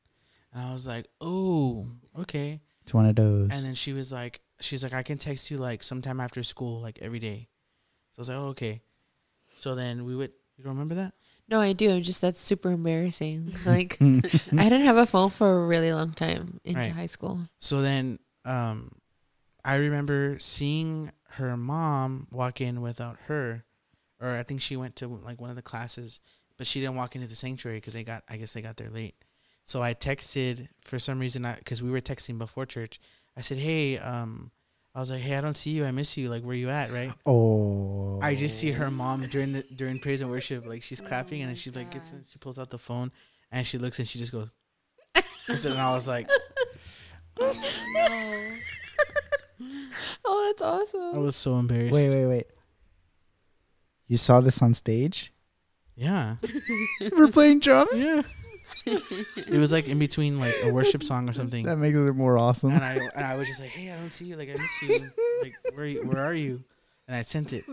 [0.52, 1.86] And I was like, "Oh,
[2.21, 3.52] okay." It's one of those.
[3.52, 6.82] And then she was like, "She's like, I can text you like sometime after school,
[6.82, 7.49] like every day."
[8.13, 8.82] So I was like, "Oh, okay."
[9.60, 10.32] So then we would.
[10.57, 11.13] You don't remember that?
[11.49, 11.91] No, I do.
[11.91, 13.53] I'm just that's super embarrassing.
[13.65, 16.91] Like I didn't have a phone for a really long time into Right.
[16.91, 17.41] high school.
[17.59, 18.91] So then um,
[19.65, 23.65] I remember seeing her mom walk in without her,
[24.21, 26.21] or I think she went to like one of the classes,
[26.57, 28.89] but she didn't walk into the sanctuary because they got, I guess they got there
[28.89, 29.15] late.
[29.65, 32.99] So I texted for some reason, because we were texting before church.
[33.35, 34.51] I said, "Hey, um,
[34.95, 35.86] I was like, hey, I don't see you.
[35.86, 36.29] I miss you.
[36.29, 36.91] Like, where you at?
[36.91, 37.12] Right?
[37.25, 38.19] Oh.
[38.21, 41.49] I just see her mom during the during praise and worship, like she's clapping, and
[41.49, 43.12] then she like gets, she pulls out the phone,
[43.51, 44.51] and she looks and she just goes,
[45.49, 46.29] and I was like,
[50.25, 51.15] Oh, that's awesome.
[51.15, 51.93] I was so embarrassed.
[51.93, 52.47] Wait, wait, wait.
[54.08, 55.34] You saw this on stage?
[55.95, 56.36] Yeah,
[57.15, 58.03] We're playing drums?
[58.06, 58.21] yeah.
[58.86, 62.38] It was like in between like a worship song or something, That makes it more
[62.38, 62.72] awesome.
[62.72, 64.36] and I and I was just like, hey, I don't see you.
[64.36, 65.12] Like, I miss you.
[65.41, 66.63] Like, where you, where are you?
[67.08, 67.65] And I sent it,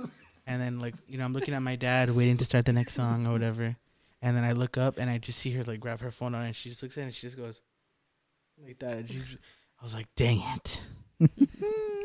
[0.47, 2.95] and then like you know I'm looking at my dad waiting to start the next
[2.95, 3.77] song or whatever,
[4.23, 6.45] and then I look up and I just see her like grab her phone on
[6.45, 7.61] and she just looks at it and she just goes
[8.65, 8.97] like that.
[8.99, 9.19] And she,
[9.81, 10.83] I was like, dang it.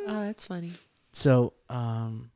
[0.07, 0.71] Oh, that's funny.
[1.13, 2.29] So um,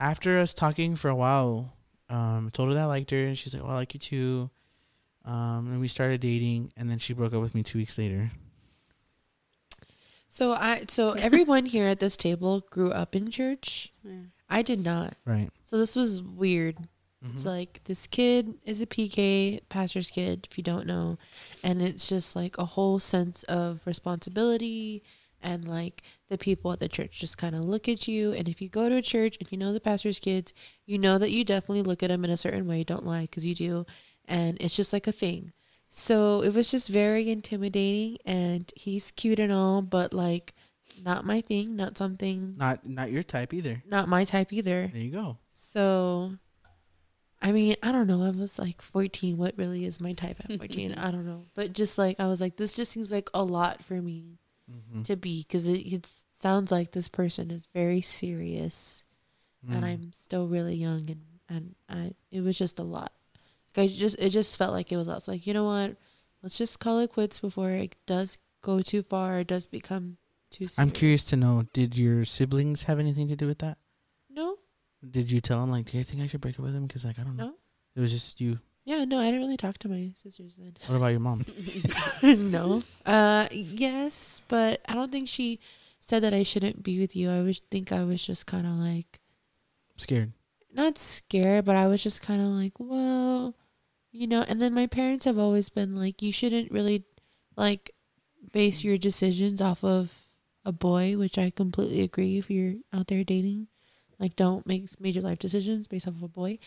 [0.00, 1.74] after us talking for a while,
[2.08, 4.50] um, told her that I liked her, and she's like, "Well, I like you too."
[5.24, 8.30] Um, and we started dating, and then she broke up with me two weeks later.
[10.28, 13.92] So I so everyone here at this table grew up in church.
[14.04, 14.12] Yeah.
[14.48, 15.14] I did not.
[15.24, 15.50] Right.
[15.64, 16.76] So this was weird.
[17.34, 17.46] It's Mhm.
[17.46, 21.18] like this kid is a PK, pastor's kid, if you don't know.
[21.64, 25.02] And it's just like a whole sense of responsibility
[25.42, 28.32] and like the people at the church just kind of look at you.
[28.32, 30.54] And if you go to a church and you know the pastor's kids,
[30.86, 32.84] you know that you definitely look at them in a certain way.
[32.84, 33.84] Don't lie because you do.
[34.28, 35.52] And it's just like a thing.
[35.88, 38.18] So it was just very intimidating.
[38.24, 40.54] And he's cute and all, but like
[41.04, 43.82] not my thing, not something, not not your type either.
[43.88, 44.90] not my type either.
[44.92, 45.38] There you go.
[45.52, 46.32] So,
[47.40, 48.24] I mean, I don't know.
[48.24, 49.36] I was like 14.
[49.36, 50.92] What really is my type at 14?
[50.98, 51.46] I don't know.
[51.54, 54.38] But just like, I was like, this just seems like a lot for me
[54.70, 55.04] Mm-hmm.
[55.04, 59.02] to be because it, it sounds like this person is very serious
[59.66, 59.74] Mm.
[59.76, 63.10] and I'm still really young and, and I, it was just a lot.
[63.76, 65.08] I just, it just felt like it was.
[65.08, 65.96] It's like, you know what?
[66.42, 69.40] Let's just call it quits before it does go too far.
[69.40, 70.16] It does become
[70.50, 70.78] too serious.
[70.78, 73.78] I'm curious to know: Did your siblings have anything to do with that?
[74.30, 74.56] No,
[75.08, 77.04] Did you tell them like, "Do you think I should break up with him?" Because
[77.04, 77.46] like I don't know.
[77.48, 77.54] No.
[77.96, 78.60] It was just you.
[78.84, 80.76] yeah, no, I didn't really talk to my sisters then.
[80.86, 81.44] What about your mom?
[82.22, 82.82] no.
[83.04, 85.58] Uh yes, but I don't think she
[85.98, 87.30] said that I shouldn't be with you.
[87.30, 89.18] I would think I was just kind of like
[89.96, 90.32] Scared.
[90.78, 93.54] Not scared, but I was just kind of like, well,
[94.12, 97.04] you know, and then my parents have always been like you shouldn't really
[97.56, 97.90] like
[98.52, 100.28] base your decisions off of
[100.64, 103.66] a boy, which I completely agree if you're out there dating.
[104.18, 106.58] Like don't make major life decisions based off of a boy.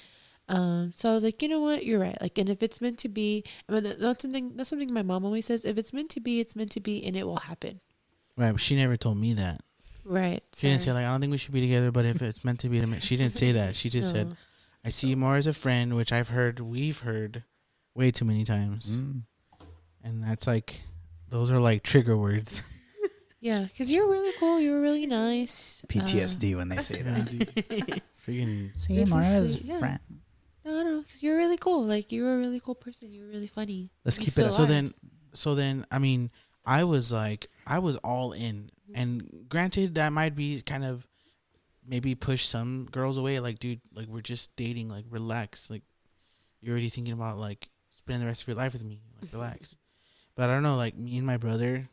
[0.50, 2.17] Um, so I was like, you know what, you're right.
[2.21, 5.24] Like, and if it's meant to be, I mean, that's something that's something my mom
[5.24, 5.63] always says.
[5.63, 7.80] If it's meant to be, it's meant to be, and it will happen.
[8.36, 8.52] Right.
[8.52, 9.62] But she never told me that.
[10.03, 10.43] Right.
[10.55, 12.59] She didn't say like, "I don't think we should be together," but if it's meant
[12.61, 13.75] to be, to she didn't say that.
[13.75, 14.35] She just said,
[14.83, 17.43] "I see you more as a friend," which I've heard, we've heard,
[17.93, 19.21] way too many times, Mm.
[20.03, 20.81] and that's like,
[21.29, 22.61] those are like trigger words.
[23.43, 24.59] Yeah, because you're really cool.
[24.59, 25.81] You're really nice.
[25.83, 27.27] Uh, PTSD when they say that.
[27.27, 27.47] dude.
[28.27, 29.79] Freaking See This is Mara's sweet, yeah.
[29.79, 29.99] friend.
[30.63, 31.83] no, no, because you're really cool.
[31.83, 33.11] Like you're a really cool person.
[33.11, 33.89] You're really funny.
[34.05, 34.51] Let's You keep still it.
[34.51, 34.93] so then
[35.33, 36.29] so then i mean
[36.65, 41.08] i was like i was all in and granted that might be kind of
[41.86, 43.39] maybe push some girls away.
[43.39, 44.89] Like dude like we're just dating.
[44.89, 45.69] Like relax.
[45.69, 45.84] Like
[46.60, 49.01] you're already thinking about like spending the rest of your life with me.
[49.21, 49.75] Like relax.
[50.36, 51.89] But i don't know like me and my brother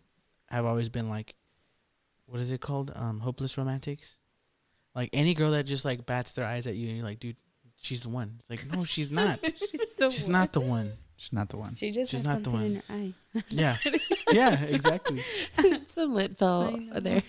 [0.48, 1.34] have always been like
[2.26, 2.92] what is it called?
[2.94, 4.20] Um hopeless romantics.
[4.94, 7.36] Like any girl that just like bats their eyes at you and you're like dude
[7.80, 8.36] she's the one.
[8.40, 9.40] It's like no she's not.
[10.10, 11.74] She's not the one She's not the one.
[11.74, 13.12] She just She's had not the something in her eye.
[13.50, 13.76] yeah
[14.32, 15.22] yeah exactly
[15.88, 17.00] Some lit I fell know.
[17.00, 17.22] there.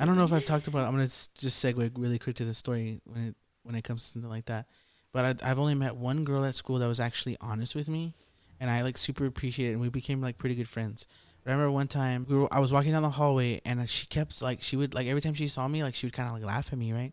[0.00, 0.86] I don't know if I've talked about.
[0.86, 4.08] I'm gonna just segue really quick to the story when it when it comes to
[4.10, 4.66] something like that.
[5.12, 8.14] But I, I've only met one girl at school that was actually honest with me,
[8.60, 11.04] and I like super appreciate it, and we became like pretty good friends.
[11.44, 14.06] I remember one time we were I was walking down the hallway, and uh, she
[14.06, 16.34] kept like she would like every time she saw me, like she would kind of
[16.34, 17.12] like laugh at me, right?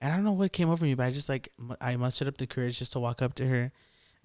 [0.00, 2.28] And I don't know what came over me, but I just like mu- I mustered
[2.28, 3.72] up the courage just to walk up to her,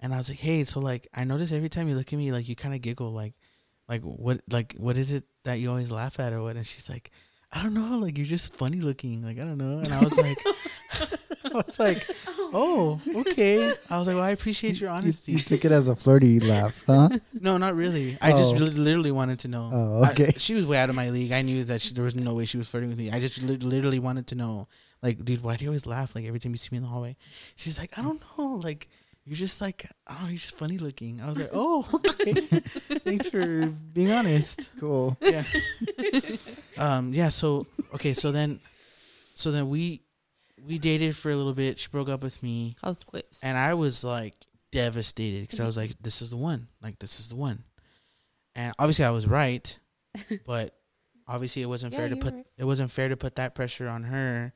[0.04, 2.30] and I was like, "Hey, so like I notice every time you look at me,
[2.30, 3.34] like you kind of giggle, like,
[3.88, 6.88] like what, like what is it that you always laugh at or what?" And she's
[6.88, 7.10] like,
[7.50, 10.16] "I don't know, like you're just funny looking, like I don't know." And I was
[10.16, 10.38] like,
[11.44, 12.06] I was like,
[12.56, 15.96] "Oh, okay." I was like, "Well, I appreciate your honesty." you took it as a
[15.96, 17.08] flirty laugh, huh?
[17.40, 18.16] No, not really.
[18.20, 18.58] I just Oh.
[18.58, 19.70] li- literally wanted to know.
[19.72, 20.32] Oh, I- okay.
[20.36, 21.32] she was way out of my league.
[21.32, 23.10] I knew that she, there was no way she was flirting with me.
[23.10, 24.68] I just li- literally wanted to know,
[25.02, 26.88] like, dude, why do you always laugh like every time you see me in the
[26.88, 27.16] hallway?
[27.56, 28.88] She's like, I don't know, like,
[29.26, 31.20] you're just like, oh, you're just funny looking.
[31.20, 31.88] I was like, oh,
[32.20, 32.32] okay.
[33.04, 34.70] Thanks for being honest.
[34.78, 35.16] Cool.
[35.20, 35.44] Yeah.
[36.78, 37.12] um.
[37.14, 37.28] Yeah.
[37.28, 38.14] So okay.
[38.14, 38.60] So then,
[39.34, 40.02] so then we
[40.66, 41.78] we dated for a little bit.
[41.78, 43.40] She broke up with me, Called it quits.
[43.42, 44.34] and I was like
[44.72, 46.68] devastated because I was like, this is the one.
[46.82, 47.64] Like this is the one.
[48.54, 49.78] And obviously, I was right,
[50.46, 50.74] but
[51.26, 52.46] obviously, it wasn't Yeah, fair to put right.
[52.58, 54.52] it wasn't fair to put that pressure on her,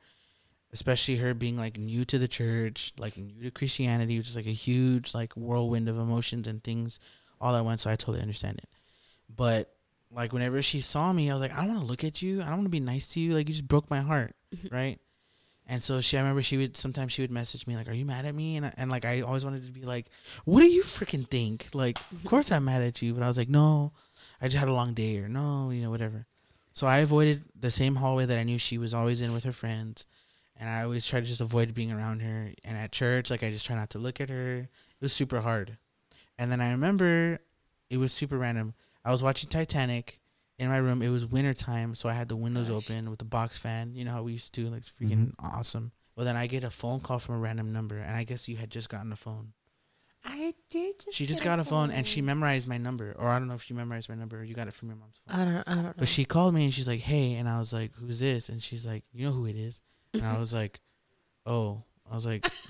[0.71, 4.45] especially her being like new to the church, like new to Christianity, which is like
[4.45, 6.99] a huge like whirlwind of emotions and things
[7.41, 7.83] all at once.
[7.83, 8.69] So I totally understand it.
[9.33, 9.73] But
[10.11, 12.41] like whenever she saw me, I was like, I don't want to look at you.
[12.41, 13.33] I don't want to be nice to you.
[13.33, 14.73] Like you just broke my heart, mm-hmm.
[14.73, 14.99] right?
[15.67, 18.05] And so she, I remember she would sometimes she would message me like, "Are you
[18.05, 20.07] mad at me?" And I- and like I always wanted to be like,
[20.43, 22.27] "What do you freaking think?" Like, of mm-hmm.
[22.27, 23.93] course I'm mad at you, but I was like, "No,
[24.41, 26.25] I just had a long day," or "No, you know, whatever."
[26.73, 29.51] So I avoided the same hallway that I knew she was always in with her
[29.51, 30.07] friends,
[30.59, 32.51] and I always tried to just avoid being around her.
[32.63, 34.57] And at church, like I just try not to look at her.
[34.57, 35.77] It was super hard.
[36.37, 37.39] And then I remember
[37.89, 38.73] it was super random.
[39.03, 40.19] I was watching Titanic
[40.57, 41.01] in my room.
[41.01, 42.75] It was winter time, so I had the windows Gosh.
[42.75, 43.95] open with the box fan.
[43.95, 45.11] You know how we used to do, like it's mm-hmm.
[45.11, 45.91] freaking awesome.
[46.15, 48.57] Well, then I get a phone call from a random number, and I guess you
[48.57, 49.53] had just gotten a phone.
[50.25, 50.99] I did.
[50.99, 53.53] Just She just got a phone, and she memorized my number, or I don't know
[53.53, 55.39] if she memorized my number, or you got it from your mom's phone.
[55.39, 55.63] I don't.
[55.65, 55.93] I don't know.
[55.97, 58.61] But she called me and she's like, "Hey," and I was like, "Who's this?" And
[58.61, 59.81] she's like, "You know who it is?"
[60.13, 60.79] And I was like,
[61.45, 62.47] "Oh." I was like,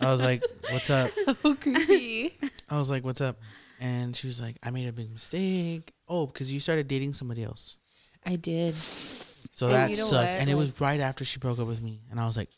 [0.00, 2.36] I was like, "What's up?" so oh, creepy.
[2.68, 3.38] I was like, "What's up?"
[3.80, 7.42] And she was like, "I made a big mistake." Oh, because you started dating somebody
[7.44, 7.78] else.
[8.24, 8.74] I did.
[8.74, 10.40] So And that you know sucked, what?
[10.40, 12.50] and it Like- was right after she broke up with me, and I was like,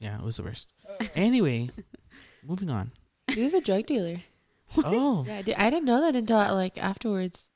[0.00, 0.72] "Yeah, it was the worst."
[1.14, 1.70] Anyway,
[2.42, 2.90] moving on.
[3.28, 4.16] He was a drug dealer.
[4.76, 7.48] Oh, Yeah, I, did, I didn't know that until like afterwards.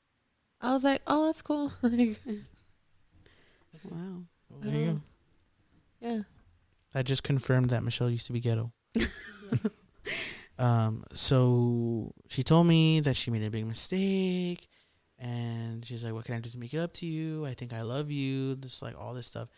[0.61, 1.71] I was like, oh, that's cool.
[1.83, 2.19] Like,
[3.83, 4.23] Wow.
[4.63, 5.01] There you go.
[6.01, 6.19] yeah.
[6.93, 8.71] That just confirmed that Michelle used to be ghetto.
[10.59, 14.67] um, so she told me that she made a big mistake,
[15.17, 17.45] and she's like, "What can I do to make it up to you?
[17.45, 19.49] I think I love you." This like all this stuff,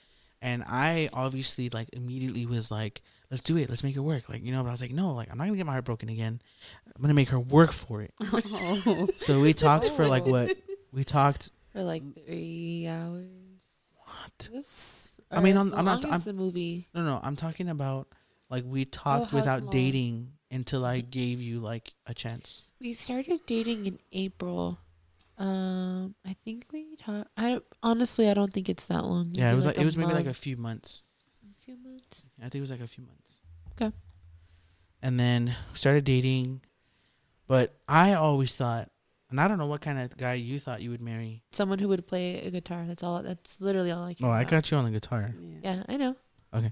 [0.41, 3.69] and I obviously like immediately was like, "Let's do it.
[3.69, 5.45] Let's make it work." Like you know, but I was like, "No, like I'm not
[5.45, 6.41] gonna get my heart broken again.
[6.95, 9.07] I'm gonna make her work for it." Oh.
[9.17, 10.55] So we talked for like what?
[10.91, 11.51] We talked.
[11.73, 13.27] For like three hours.
[14.51, 16.87] Was, I mean, I'm- I'm not- I'm- the movie.
[16.93, 18.07] No, no, I'm talking about
[18.49, 19.71] like we talked how without long?
[19.71, 22.63] dating until I gave you like a chance.
[22.79, 24.79] We started dating in April.
[25.37, 27.29] Um, I think we talked.
[27.35, 29.29] I honestly, I don't think it's that long.
[29.33, 31.01] Yeah, it was like, a it was maybe like a few months.
[31.43, 32.25] a few months.
[32.39, 33.31] I think it was like a few months.
[33.71, 33.91] Okay.
[35.01, 36.61] And then started dating,
[37.47, 38.89] but I always thought,
[39.35, 41.43] and I don't know what kind of guy you thought you would marry.
[41.51, 42.85] Someone who would play a guitar.
[42.87, 43.21] That's all.
[43.21, 44.25] That's literally all I can.
[44.25, 45.35] Oh, I got you on the guitar.
[45.61, 46.15] Yeah, I know.
[46.53, 46.71] Okay.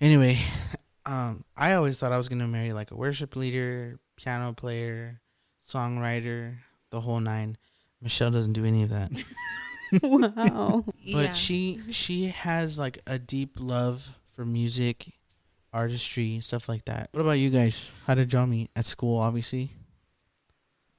[0.00, 0.38] Anyway,
[1.06, 5.20] um, I always thought I was gonna marry like a worship leader, piano player,
[5.64, 6.56] songwriter,
[6.90, 7.56] the whole nine.
[8.00, 9.12] Michelle doesn't do any of that.
[10.02, 10.84] wow.
[10.84, 11.30] but yeah.
[11.30, 15.12] she she has like a deep love for music
[15.72, 19.70] artistry stuff like that what about you guys how did y'all meet at school obviously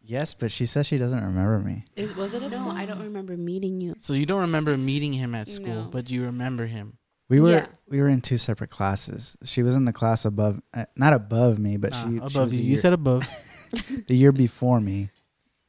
[0.05, 1.85] Yes, but she says she doesn't remember me.
[1.95, 3.95] Is, was it a No, I don't remember meeting you.
[3.99, 5.89] so you don't remember meeting him at school No.
[5.89, 6.97] but you remember him
[7.29, 7.67] We were Yeah.
[7.87, 9.37] we were in two separate classes.
[9.45, 12.35] She was in the class above, uh, not above me, but Nah, she she above
[12.35, 13.23] was you the you year, said above
[14.07, 15.09] the year before me.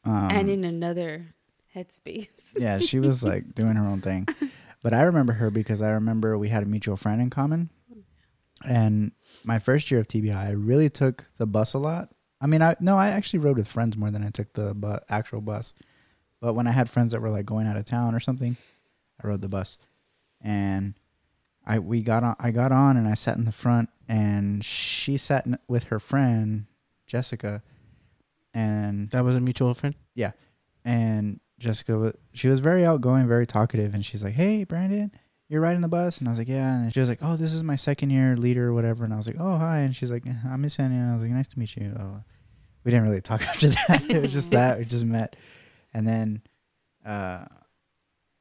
[0.07, 1.35] Um, and in another
[1.75, 2.29] headspace.
[2.59, 4.29] yeah, she was like doing her own thing.
[4.83, 7.71] But I remember her because I remember we had a mutual friend in common.
[8.67, 9.13] And
[9.45, 12.11] my first year of TBI, I really took the bus a lot.
[12.45, 14.99] I mean, I no, I actually rode with friends more than I took the bu-
[15.09, 15.73] actual bus.
[16.43, 18.59] But when I had friends that were like going out of town or something,
[19.23, 19.79] I rode the bus.
[20.43, 20.93] And
[21.67, 25.17] I we got on I got on and I sat in the front and she
[25.17, 26.67] sat in, with her friend
[27.07, 27.63] Jessica
[28.53, 29.95] and that was a mutual friend?
[30.15, 30.33] Yeah,
[30.85, 35.11] and Jessica, wa- she was very outgoing, very talkative, and she's like, "Hey, Brandon,
[35.49, 37.55] you're riding the bus," and I was like, "Yeah," and she was like, "Oh, this
[37.55, 40.11] is my second year leader or whatever," and I was like, "Oh, hi," and she's
[40.11, 42.23] like, "I'm Yessenia," and I was like, "Nice to meet you." Oh,
[42.85, 44.05] we didn't really talk after that.
[44.09, 45.37] it was just that we just met,
[45.93, 46.43] and then,
[47.05, 47.45] uh,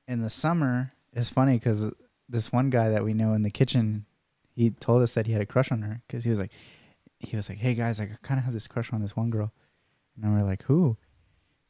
[0.07, 1.93] in the summer, it's funny because
[2.29, 4.05] this one guy that we know in the kitchen,
[4.55, 6.51] he told us that he had a crush on her because he was like,
[7.19, 9.53] he was like, "Hey guys, I kind of have this crush on this one girl,"
[10.21, 10.97] and we're like, "Who?"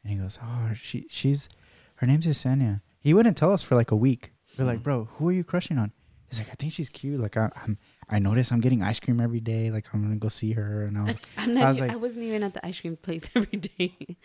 [0.04, 1.48] And he goes, "Oh, she she's
[1.96, 4.34] her name's Yessenia." He wouldn't tell us for like a week.
[4.58, 4.84] We're like, Mhm.
[4.84, 5.92] "Bro, who are you crushing on?"
[6.30, 7.20] He's like, "I think she's cute.
[7.20, 7.78] Like I, I'm
[8.10, 9.72] I notice I'm getting ice cream every day.
[9.72, 11.92] Like I'm gonna go see her." And I was, I'm not, I I, was like-
[11.92, 14.18] I wasn't even at the ice cream place every day.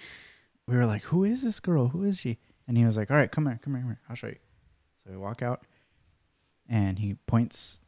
[0.67, 1.89] we were like, "Who is this girl?
[1.89, 4.01] Who is she?" And he was like, "All right, come here, come here, come here.
[4.09, 4.37] I'll show you."
[5.05, 5.63] So we walk out,
[6.69, 7.81] and he points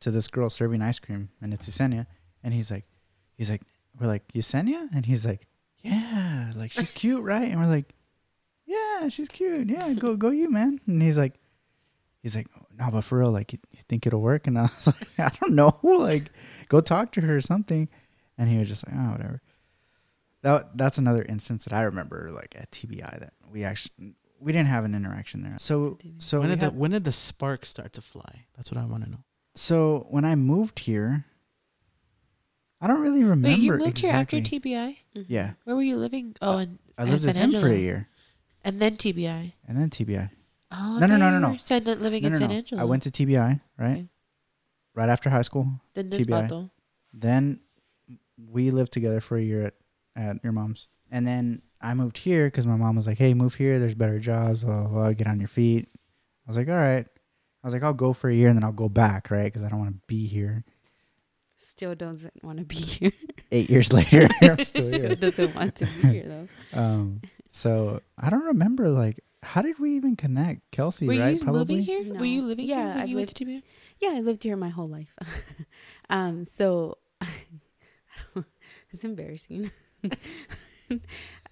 [0.00, 2.06] to this girl serving ice cream, and it's Yessenia.
[2.42, 2.84] and he's like,
[3.38, 3.62] he's like,
[3.98, 5.46] we're like Yessenia, and he's like,
[5.80, 7.50] yeah, like she's cute, right?
[7.50, 7.94] And we're like,
[8.66, 9.68] yeah, she's cute.
[9.70, 10.78] Yeah, go go you, man.
[10.86, 11.34] And he's like,
[12.22, 12.48] he's like,
[12.78, 14.46] no, but for real, like, you, you think it'll work?
[14.46, 14.86] And I was
[15.18, 16.30] like, I don't know, like,
[16.68, 17.88] go talk to her or something.
[18.38, 19.40] And he was just like, oh, whatever.
[20.42, 24.66] That that's another instance that I remember, like at TBI, that we actually we didn't
[24.68, 25.54] have an interaction there.
[25.58, 28.44] So so when we did the had- when did the spark start to fly?
[28.56, 29.24] That's what I want to know.
[29.54, 31.24] so when I moved here,
[32.80, 33.48] I don't really remember.
[33.48, 34.40] Wait, you moved exactly.
[34.40, 34.96] here after TBI?
[35.16, 35.24] Mhm.
[35.28, 36.36] Yeah, Where were you living?
[36.42, 38.08] Oh, in I in lived with San him for a year,
[38.62, 39.52] And then TBI.
[39.66, 40.28] and then TBI.
[40.76, 41.56] Oh, No, no, I no, no, no.
[41.56, 42.54] Said that living No, in no, San no.
[42.56, 42.82] Angelo.
[42.82, 44.08] I went to TBI right, Okay.
[44.94, 45.80] right after high school.
[45.94, 46.48] Then this TBI.
[46.48, 46.70] vato.
[47.12, 47.60] Then
[48.36, 49.74] we lived together for a year at,
[50.16, 50.88] at your mom's.
[51.10, 53.78] And then I moved here because my mom was like, hey, move here.
[53.78, 54.64] There's better jobs.
[54.64, 55.88] Blah, blah, blah, get on your feet.
[55.94, 57.06] I was like, all right.
[57.62, 59.44] I was like, I'll go for a year and then I'll go back, right?
[59.44, 60.64] Because I don't want to be here.
[61.56, 63.12] Still doesn't want to be here.
[63.52, 65.14] Eight years later, I'm still Still here.
[65.16, 66.48] doesn't want to be here though.
[66.78, 70.70] Um, so I don't remember, like, how did we even connect?
[70.70, 71.36] Kelsey, Were right?
[71.36, 71.60] you Probably.
[71.76, 72.04] moving here?
[72.04, 72.18] No.
[72.18, 73.62] Were you living Yeah, here when I've you went to TBI?
[74.00, 75.14] Yeah, I lived here my whole life.
[76.10, 76.98] um, so
[78.90, 79.70] it's embarrassing.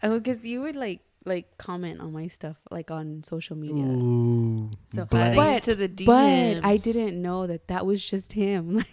[0.02, 3.84] oh, because you would like like comment on my stuff like on social media.
[3.84, 5.36] Ooh, So- bless.
[5.36, 8.84] But- to the But I didn't know that that was just him.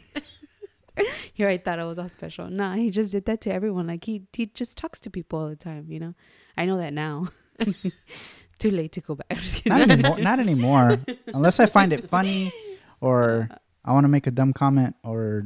[1.33, 2.49] Here I thought I was all special.
[2.49, 3.87] Nah, he just did that to everyone.
[3.87, 5.85] Like he he just talks to people all the time.
[5.87, 6.13] You know,
[6.57, 7.27] I know that now.
[8.59, 9.27] Too late to go back.
[9.31, 9.77] I'm just kidding.
[9.77, 10.19] not anymore.
[10.19, 10.97] Not anymore.
[11.33, 12.53] Unless I find it funny,
[13.01, 13.49] or
[13.83, 15.45] I want to make a dumb comment, or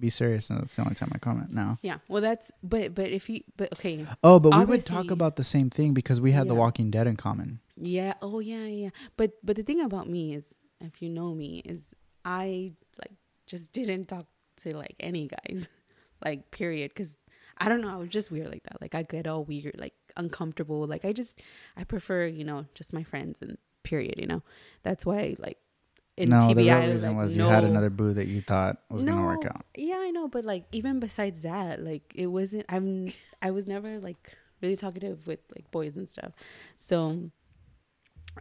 [0.00, 0.50] be serious.
[0.50, 1.78] And that's the only time I comment now.
[1.82, 1.98] Yeah.
[2.08, 4.06] Well, that's but but if you but okay.
[4.24, 7.06] Oh, but we would talk about the same thing because we had The Walking Dead
[7.06, 7.60] in common.
[7.76, 8.14] Yeah.
[8.22, 8.90] Oh yeah, yeah.
[9.16, 10.44] But but the thing about me is,
[10.80, 11.82] if you know me, is
[12.24, 13.12] I like
[13.46, 14.26] just didn't talk
[14.62, 15.68] to like any guys,
[16.24, 16.92] like period.
[16.94, 17.14] Because
[17.60, 18.80] I don't know, I was just weird like that.
[18.80, 20.86] Like I get all weird, like uncomfortable.
[20.86, 21.38] Like I just
[21.76, 24.14] I prefer you know just my friends and period.
[24.18, 24.42] You know
[24.82, 25.58] that's why like
[26.16, 28.26] in no, TBI the real I was reason like, was you had another boo that
[28.26, 29.64] you thought was gonna work out.
[29.76, 32.66] Yeah, I know, but like even besides that, like it wasn't.
[32.68, 33.12] I'm.
[33.42, 36.32] I was never like really talkative with like boys and stuff.
[36.76, 37.30] So,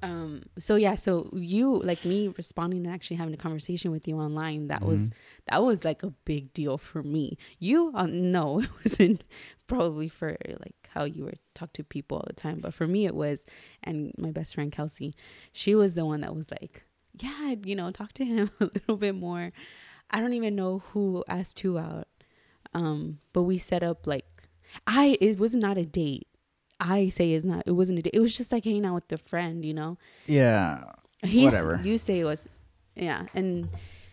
[0.04, 0.44] um.
[0.58, 0.96] So yeah.
[0.96, 4.68] So you like me responding and actually having a conversation with you online.
[4.68, 5.14] That was Mhm.
[5.48, 7.38] that was like a big deal for me.
[7.60, 9.24] You, uh, no, it wasn't
[9.68, 13.06] probably for like how you were talk to people all the time, but for me
[13.06, 13.46] it was.
[13.84, 15.14] And my best friend Kelsey,
[15.52, 16.84] she was the one that was like,
[17.20, 19.52] yeah, you know, talk to him a little bit more.
[20.12, 22.08] I don't even know who asked who out,
[22.74, 24.26] um, but we set up like,
[24.88, 26.28] I it was not a date.
[26.80, 27.64] I say it's not.
[27.66, 28.14] It wasn't a date.
[28.14, 29.98] It was just like hanging out with a friend, you know.
[30.26, 30.84] Yeah,
[31.24, 31.80] He's, Whatever.
[31.84, 32.46] You say it was,
[32.96, 33.68] yeah, and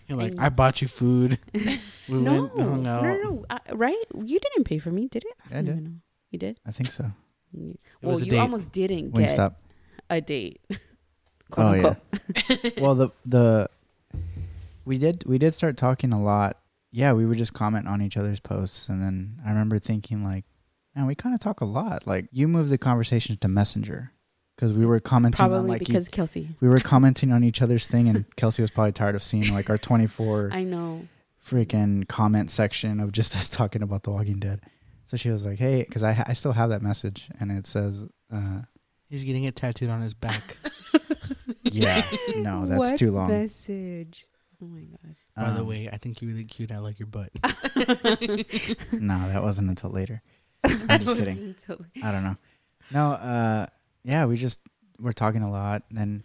[0.08, 1.38] You're like, And- I bought you food.
[1.54, 1.60] we
[2.08, 3.02] no, went hung no, out.
[3.02, 4.02] no, no, uh, right?
[4.14, 5.32] You didn't pay for me, did it?
[5.50, 5.84] I don't did.
[5.84, 5.92] know.
[6.30, 6.58] You did.
[6.66, 7.10] I think so.
[7.52, 8.38] You- well, was you date.
[8.38, 9.54] almost didn't get Wingstop.
[10.10, 10.60] a date.
[11.52, 11.96] Oh, Quote,
[12.50, 12.70] yeah.
[12.80, 13.70] well, the the
[14.84, 16.58] we did we did start talking a lot.
[16.90, 20.44] Yeah, we would just comment on each other's posts, and then I remember thinking like,
[20.96, 22.06] man, we kind of talk a lot.
[22.06, 24.12] Like you moved the conversation to Messenger
[24.56, 26.48] because we were commenting on like each- because Kelsey.
[26.60, 29.68] we were commenting on each other's thing, and Kelsey was probably tired of seeing like
[29.70, 31.06] our twenty four I know.
[31.44, 34.60] freaking comment section of just us talking about The Walking Dead.
[35.04, 38.04] So she was like, "Hey," because I I still have that message, and it says,
[38.32, 38.62] uh,
[39.08, 40.56] He's getting it tattooed on his back.
[41.62, 42.04] "Yeah,
[42.38, 44.26] no, that's What too long." Message.
[44.60, 45.14] Oh my god.
[45.36, 46.72] By the Um, way, I think you're really cute.
[46.72, 47.30] I like your butt.
[48.92, 50.22] no, that wasn't until later.
[50.64, 51.54] I'm just kidding.
[51.64, 51.88] Totally.
[52.02, 52.36] I don't know.
[52.92, 53.66] No, uh,
[54.04, 54.60] yeah, we just
[54.98, 56.22] were talking a lot, and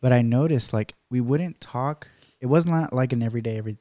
[0.00, 2.08] but I noticed like we wouldn't talk.
[2.40, 3.76] It wasn't li- like an everyday, every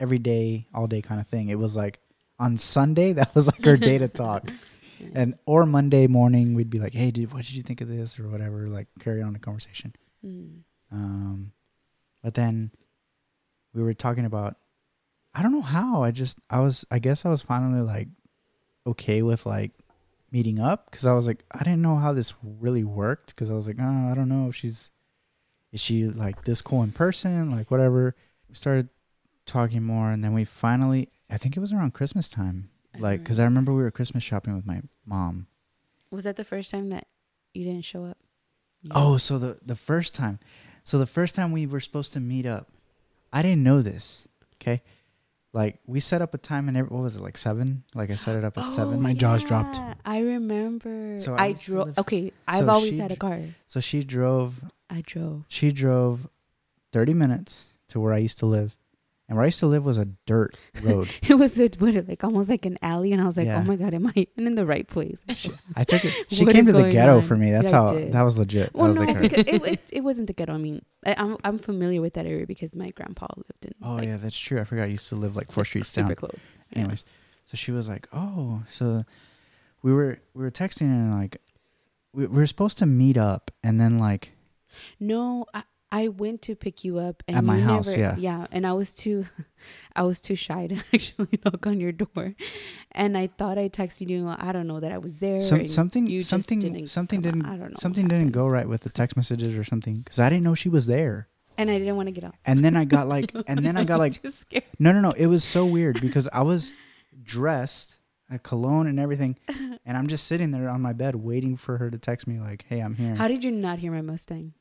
[0.00, 1.48] every day, all day kind of thing.
[1.48, 2.00] It was like
[2.38, 4.50] on Sunday that was like our day to talk,
[5.14, 8.18] and or Monday morning we'd be like, "Hey, dude, what did you think of this?"
[8.18, 8.66] or whatever.
[8.68, 9.94] Like carry on the conversation.
[10.24, 10.62] Mm.
[10.90, 11.52] Um,
[12.22, 12.70] but then
[13.74, 14.56] we were talking about.
[15.34, 16.02] I don't know how.
[16.02, 16.86] I just I was.
[16.90, 18.08] I guess I was finally like
[18.86, 19.72] okay with like
[20.30, 23.54] meeting up because I was like I didn't know how this really worked because I
[23.54, 24.90] was like oh I don't know if she's
[25.72, 28.14] is she like this cool in person like whatever.
[28.48, 28.88] We started
[29.44, 33.38] talking more and then we finally I think it was around Christmas time like because
[33.38, 35.46] I remember we were Christmas shopping with my mom.
[36.10, 37.06] was that the first time that
[37.54, 38.18] you didn't show up?
[38.90, 40.38] Oh, so the the first time,
[40.84, 42.68] so the first time we were supposed to meet up,
[43.32, 44.28] I didn't know this.
[44.54, 44.82] Okay,
[45.56, 47.82] like we set up a time and every, what was it like seven?
[47.94, 49.00] Like I set it up at Oh, seven.
[49.00, 49.76] My jaw's dropped.
[49.76, 51.16] yeah, I remember.
[51.18, 51.96] So I I, drove.
[51.98, 53.40] Okay, I've always she had a car.
[53.66, 54.62] So she drove.
[54.90, 55.44] I drove.
[55.48, 56.28] She drove
[56.92, 58.76] thirty minutes to where I used to live,
[59.28, 61.08] And where I used to live was a dirt road.
[61.28, 63.58] it was a, what, like almost like an alley, and I was like, Yeah.
[63.58, 65.18] "Oh my god, am I even in the right place?"
[65.76, 66.14] I took it.
[66.30, 67.22] She What came to the ghetto on?
[67.22, 67.50] for me.
[67.50, 68.72] That's Yeah, how that was legit.
[68.72, 70.54] Well, was no, like it, it it wasn't the ghetto.
[70.54, 73.72] I mean, I, I'm I'm familiar with that area because my grandpa lived in.
[73.82, 74.60] Oh like, yeah, that's true.
[74.60, 76.16] I forgot I used to live like four streets super down.
[76.16, 76.52] close.
[76.70, 76.78] Yeah.
[76.80, 77.04] Anyways,
[77.46, 79.04] so she was like, "Oh, so
[79.82, 81.38] we were we were texting and like
[82.12, 84.32] we, we were supposed to meet up and then like
[85.00, 88.16] No, I, I went to pick you up and At my you house, never, yeah.
[88.18, 89.26] yeah, and I was too,
[89.96, 92.34] I was too shy to actually knock on your door,
[92.92, 94.28] and I thought I texted you.
[94.28, 95.40] I don't know that I was there.
[95.40, 97.76] some, something something didn't something didn't I don't know.
[97.78, 100.68] something didn't go right with the text messages or something because I didn't know she
[100.68, 101.28] was there.
[101.56, 102.34] and I didn't want to get out.
[102.44, 104.14] And then I got like and then I got like
[104.78, 106.72] no no no it was so weird because I was
[107.22, 109.38] dressed a cologne and everything
[109.84, 112.64] and I'm just sitting there on my bed waiting for her to text me like
[112.68, 113.14] hey I'm here.
[113.14, 114.52] How did you not hear my Mustang?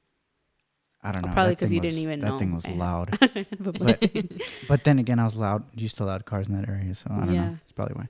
[1.05, 1.31] I don't know.
[1.33, 3.17] Probably that 'cause thing you didn't even that know thing was loud.
[3.59, 3.77] But
[4.67, 7.25] But- then again, I was loud, used to loud cars in that area, so I
[7.25, 7.45] don't Yeah.
[7.49, 7.57] know.
[7.63, 8.07] It's probably why.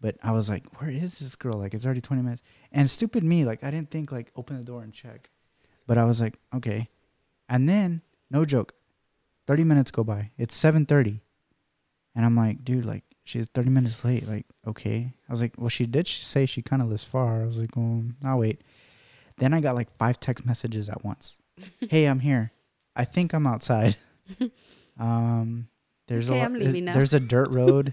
[0.00, 1.54] But I was like, "Where is this girl?
[1.58, 2.42] Like, it's already twenty minutes."
[2.72, 5.30] And stupid me, like, I didn't think like open the door and check.
[5.86, 6.88] But I was like, "Okay,"
[7.48, 8.74] and then no joke,
[9.46, 10.30] thirty minutes go by.
[10.38, 11.20] It's seven thirty,
[12.14, 15.14] and I'm like, "Dude, like, she's thirty minutes late." Like, okay.
[15.28, 17.74] I was like, "Well, she did say she kind of lives far." I was like,
[17.76, 18.62] "Well, I'll wait."
[19.38, 21.38] Then I got like five text messages at once.
[21.90, 22.52] Hey, I'm here.
[22.96, 23.96] I think I'm outside.
[24.98, 25.68] um,
[26.06, 26.92] there's Okay, a I'm now.
[26.94, 27.92] there's a dirt road.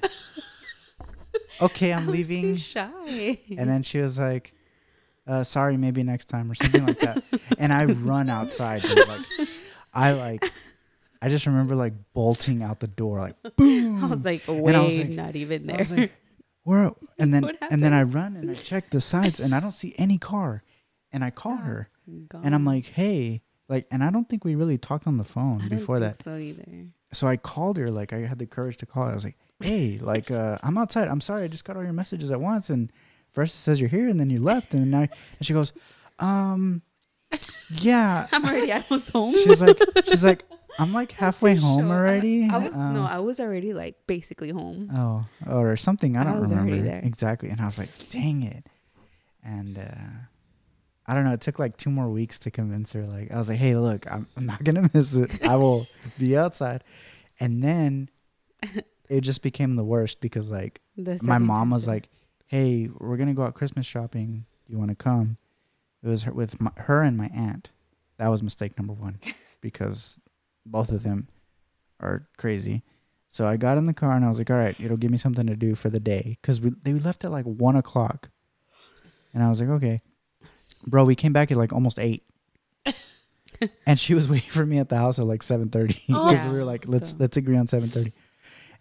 [1.61, 2.55] okay, I'm I was leaving.
[2.57, 3.39] Shy.
[3.57, 4.53] And then she was like,
[5.27, 7.23] uh, "Sorry, maybe next time" or something like that.
[7.57, 8.81] And I run outside.
[8.81, 9.21] Dude, like,
[9.93, 10.51] I like,
[11.21, 14.03] I just remember like bolting out the door, like boom.
[14.03, 15.77] I was like, wait, was like- not even I there.
[15.79, 16.11] was like,
[16.63, 19.71] "Where?" And then and then I run and I check the sides and I don't
[19.73, 20.63] see any car,
[21.11, 21.89] and I call her
[22.43, 25.27] and I'm like, "Hey." Like, and I don't think we really talked on the I
[25.27, 26.21] phone don't before that.
[26.23, 26.65] So either.
[27.13, 29.11] so I called her, like I had the courage to call her.
[29.11, 31.07] I was like, "Hey, like uh, I'm outside.
[31.07, 32.91] I'm sorry, I just got all your messages at once, and
[33.33, 34.99] first it says you're here, and then you left, and now."
[35.39, 35.73] And she goes,
[36.19, 36.81] "Um,
[37.71, 39.33] yeah." I'm already almost home.
[39.33, 40.43] She's like, she's like,
[40.77, 41.91] I'm like halfway home short.
[41.97, 42.47] already.
[42.49, 44.89] I was, Um, no, I was already like basically home.
[44.93, 46.17] oh, or something.
[46.17, 47.49] I I don't already remember exactly.
[47.49, 48.67] And I was like, dang it.
[49.43, 50.27] And uh,
[51.07, 51.33] I don't know.
[51.33, 53.05] It took like two more weeks to convince her.
[53.05, 55.45] Like, I was like, hey, look, I'm, I'm not gonna miss it.
[55.45, 55.87] I will
[56.17, 56.83] be outside.
[57.39, 58.09] And then
[59.09, 62.09] it just became the worst because like The my mom was like,
[62.47, 64.45] "Hey, we're gonna go out Christmas shopping.
[64.65, 65.37] Do you want to come?"
[66.03, 67.71] It was her, with my, her and my aunt.
[68.17, 69.19] That was mistake number one
[69.61, 70.19] because
[70.65, 71.27] both of them
[71.99, 72.83] are crazy.
[73.27, 75.17] So I got in the car and I was like, "All right, it'll give me
[75.17, 78.29] something to do for the day." Because we they left at like one o'clock,
[79.33, 80.01] and I was like, "Okay,
[80.87, 82.23] bro." We came back at like almost eight.
[83.87, 86.51] and she was waiting for me at the house at like seven thirty because Oh.
[86.51, 88.13] we were like, let's So- let's agree on seven thirty.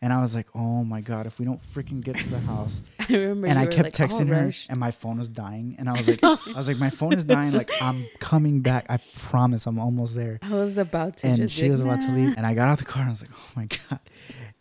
[0.02, 2.82] And I was like, oh my god, if we don't freaking get to the house,
[2.98, 3.46] I remember.
[3.46, 5.92] and I kept like, "Oh, texting her, rush." and my phone was dying, and I
[5.92, 9.66] was like, I was like, my phone is dying, like I'm coming back, I promise,
[9.66, 10.40] I'm almost there.
[10.42, 11.28] I was about to.
[11.28, 13.22] And she was about to leave, and I got out the car, and I was
[13.22, 14.00] like, oh my god.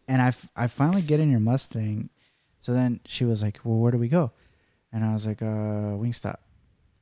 [0.07, 2.09] And I, f- I finally get in your Mustang,
[2.59, 4.31] so then she was like, well, where do we go?
[4.93, 6.35] And I was like, uh, Wingstop.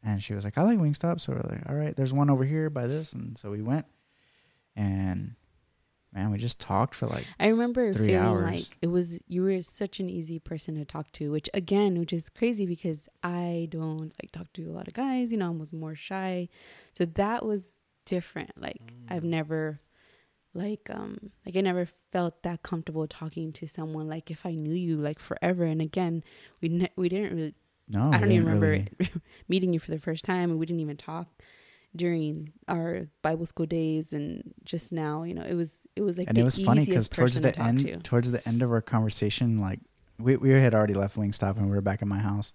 [0.03, 2.43] And she was like, I like Wingstop, so we're like, all right, there's one over
[2.43, 3.85] here by this, and so we went,
[4.75, 5.35] and
[6.13, 8.51] man, we just talked for like I remember three feeling hours.
[8.51, 12.13] like it was you were such an easy person to talk to, which again, which
[12.13, 15.31] is crazy because I don't like talk to a lot of guys.
[15.31, 16.49] You know, I was more shy,
[16.93, 17.75] so that was
[18.05, 18.51] different.
[18.59, 19.79] Like I've never,
[20.53, 24.07] like um, like I never felt that comfortable talking to someone.
[24.07, 26.23] Like if I knew you like forever, and again,
[26.61, 27.55] we ne- we didn't really.
[27.91, 28.87] No, I don't even remember really-
[29.47, 31.27] meeting you for the first time, and we didn't even talk
[31.95, 36.27] during our Bible school days and just now, you know, it was it was like
[36.29, 37.97] and it was funny because towards the to end to.
[37.97, 39.79] towards the end of our conversation like
[40.19, 42.53] we, we had already left wingstop and we were back at my house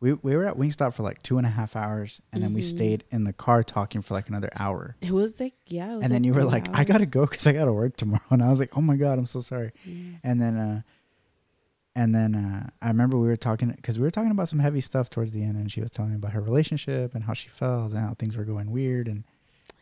[0.00, 2.60] we, we were at wingstop for like two and a half hours and then we
[2.60, 2.64] Mhm.
[2.70, 6.12] stayed in the car talking for like another hour It was like yeah, was and
[6.12, 8.60] then you were like i gotta go because i gotta work tomorrow and i was
[8.60, 10.18] like oh my god i'm so sorry Yeah.
[10.22, 10.82] and then uh
[11.98, 14.80] and then uh, I remember we were talking because we were talking about some heavy
[14.80, 17.48] stuff towards the end, and she was telling me about her relationship and how she
[17.48, 19.24] felt and how things were going weird, and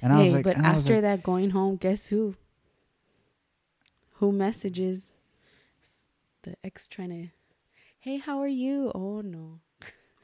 [0.01, 2.35] and I was like, but and I was after like, that going home, guess who?
[4.15, 5.03] Who messages?
[6.45, 7.29] The ex trying to,
[7.99, 8.93] hey, how are you?
[8.95, 9.61] Oh no.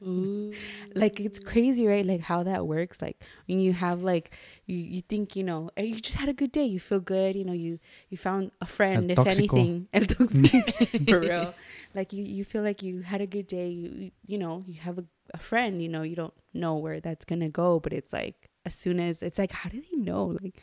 [0.02, 0.52] Ooh.
[0.94, 4.36] like it's crazy right like how that works like when you have like
[4.66, 7.44] you, you think you know you just had a good day you feel good you
[7.44, 7.78] know you
[8.08, 9.58] you found a friend El if tóxico.
[9.58, 11.54] anything El tóxico, for real
[11.94, 14.98] like you you feel like you had a good day you you, know you have
[14.98, 18.48] a, a friend you know you don't know where that's gonna go but it's like
[18.64, 20.60] as soon as it's like how do they know like they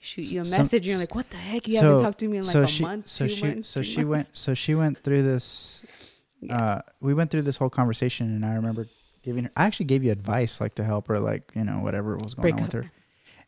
[0.00, 0.82] shoot you a Some- message.
[0.82, 1.66] and you're like, what the heck?
[1.66, 3.68] You so- haven't talked to me in like so a she month, so she months,
[3.68, 4.08] so she months.
[4.10, 5.84] went so she went through this
[6.40, 6.56] Yeah.
[6.56, 8.86] uh we went through this whole conversation and I remember
[9.22, 12.16] giving her I actually gave you advice like to help her like, you know, whatever
[12.16, 12.66] was going Break on up.
[12.74, 12.90] with her.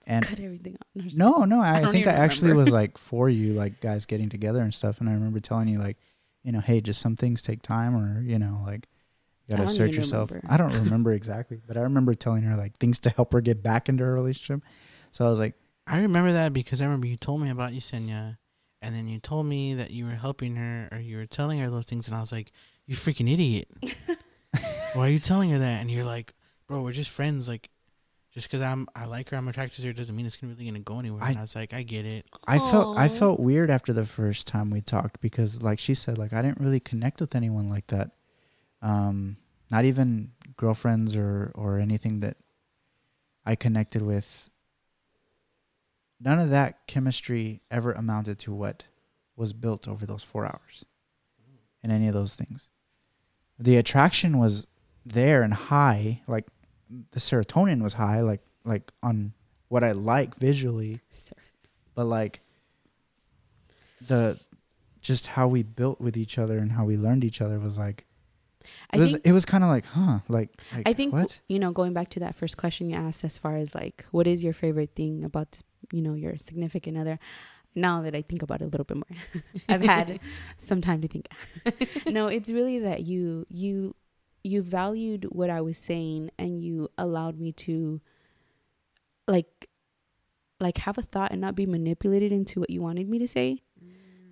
[0.07, 1.13] And Cut everything out.
[1.15, 4.61] No, no, I, I think I actually was like for you, like guys getting together
[4.63, 4.99] and stuff.
[4.99, 5.99] And I remember telling you like,
[6.43, 8.89] you know, hey, just some things take time, or you know, like
[9.47, 10.31] you gotta don't search yourself.
[10.31, 10.49] remember.
[10.53, 13.63] I don't remember exactly, but I remember telling her like things to help her get
[13.63, 14.63] back into her relationship.
[15.13, 15.55] So I was like,
[15.87, 18.39] I remember that because I remember you told me about Yessenia,
[18.81, 21.71] and then you told me that you were helping her or you were telling her
[21.71, 22.53] those things, and I was like,
[22.87, 23.69] "You freaking idiot!
[24.95, 26.35] Why are you telling her that?" And you're like,
[26.67, 27.49] "Bro, we're just friends.
[27.49, 27.71] Like,
[28.33, 30.81] just because I'm I like her, I'm attracted to her, doesn't mean it's really gonna
[30.81, 33.71] go anywhere." I- and I was like, "I get it." I felt I felt weird
[33.71, 37.21] after the first time we talked because like she said like I didn't really connect
[37.21, 38.13] with anyone like that.
[38.83, 39.37] Um
[39.71, 42.37] not even girlfriends or or anything that
[43.45, 44.49] I connected with.
[46.21, 48.85] None of that chemistry ever amounted to what
[49.37, 50.85] was built over those 4 hours.
[51.83, 52.69] In any of those things.
[53.59, 54.67] The attraction was
[55.07, 56.47] there and high like
[57.13, 59.33] the serotonin was high like like on
[59.69, 61.01] what I like visually
[61.95, 62.41] but like
[64.07, 64.39] the
[65.01, 68.05] just how we built with each other and how we learned each other was like
[68.93, 71.41] I it was think it was kind of like huh like, like I think what
[71.49, 74.27] you know, going back to that first question you asked, as far as like, what
[74.27, 75.63] is your favorite thing about this,
[75.93, 77.19] you know your significant other?
[77.75, 80.19] Now that I think about it a little bit more, I've had
[80.59, 81.29] some time to think.
[82.07, 83.95] no, it's really that you you
[84.43, 88.01] you valued what I was saying and you allowed me to
[89.29, 89.69] like
[90.59, 93.63] like have a thought and not be manipulated into what you wanted me to say.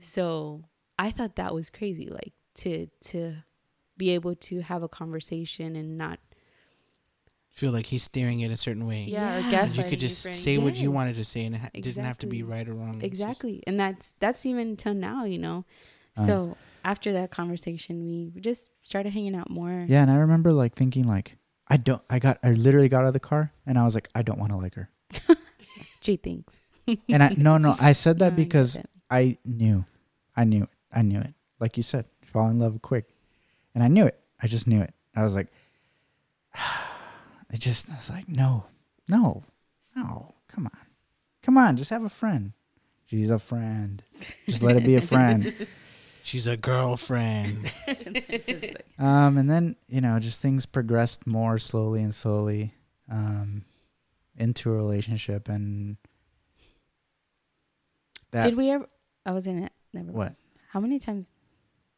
[0.00, 0.64] So
[0.98, 3.36] I thought that was crazy, like to to
[3.96, 6.18] be able to have a conversation and not
[7.50, 9.02] Feel like he's steering it a certain way.
[9.08, 9.44] Yeah, or Yeah.
[9.46, 10.36] And gaslighting you could just friend.
[10.36, 12.74] say what you wanted to say, and it ha- didn't have to be right or
[12.74, 13.00] wrong.
[13.02, 15.64] It's just- exactly and that's that's even till now you know
[16.16, 19.84] Um, so after that conversation we just started hanging out more.
[19.88, 21.36] Yeah and i remember like thinking like
[21.68, 24.08] i don't i got i literally got out of the car and i was like
[24.14, 24.90] i don't want to like her.
[26.00, 26.62] She thinks.
[27.08, 28.88] and i no no i said that No, because it.
[29.10, 29.84] i knew
[30.36, 31.34] i knew it i knew it.
[31.60, 33.06] Like you said fall in love quick.
[33.74, 34.94] And i knew it i just knew it.
[35.14, 35.48] I was like
[37.52, 38.64] it just i was like no
[39.08, 39.42] no
[39.96, 40.80] no come on.
[41.42, 42.52] Come on just have a friend.
[43.06, 44.02] She's a friend.
[44.46, 45.52] Just let it be a friend
[46.22, 47.72] She's a girlfriend.
[49.00, 52.74] Um, and then you know, just things progressed more slowly and slowly,
[53.08, 53.64] um,
[54.36, 55.96] into a relationship, and
[58.32, 58.86] that did we ever
[59.24, 60.16] i was in it never mind.
[60.16, 60.34] what
[60.72, 61.30] how many times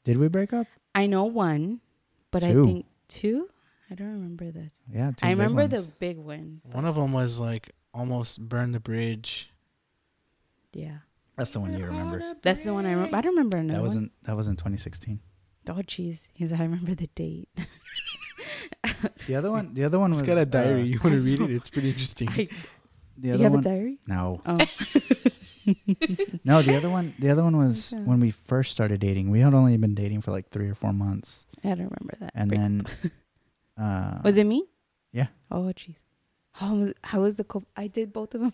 [0.04, 0.66] did we break up?
[0.94, 1.80] i know one
[2.30, 2.62] but Two.
[2.62, 3.48] i think two
[3.90, 7.12] i don't remember that Yeah, two i big remember the big one One of them
[7.12, 9.50] was like almost burned the bridge.
[10.72, 10.98] yeah
[11.40, 12.18] That's the one you remember.
[12.42, 15.20] that's the one i remember i don't remember another That wasn't that was in 2016.
[15.70, 17.48] oh jeez because i remember the date
[19.26, 20.80] The other one, the other one was It's got a diary.
[20.82, 21.50] uh, you want to read it?
[21.50, 22.28] It's pretty interesting.
[22.28, 22.48] I,
[23.16, 24.58] the you other have one, a diary no, oh
[26.44, 28.02] no, the other one, the other one was Okay.
[28.04, 29.30] when we first started dating.
[29.30, 32.32] We had only been dating for like three or four months, i don't remember that
[32.34, 32.86] and break- then,
[33.78, 34.64] uh, was it me
[35.12, 35.28] yeah.
[35.50, 35.96] oh jeez
[36.52, 38.52] how was, how was the co- i did both of them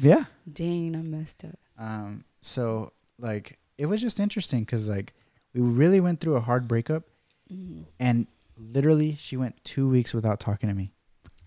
[0.00, 5.12] yeah, dang i messed up Um, so like it was just interesting because like
[5.54, 7.04] we really went through a hard breakup,
[7.52, 7.84] Mhm.
[8.00, 8.26] and
[8.58, 10.90] literally she went two weeks without talking to me,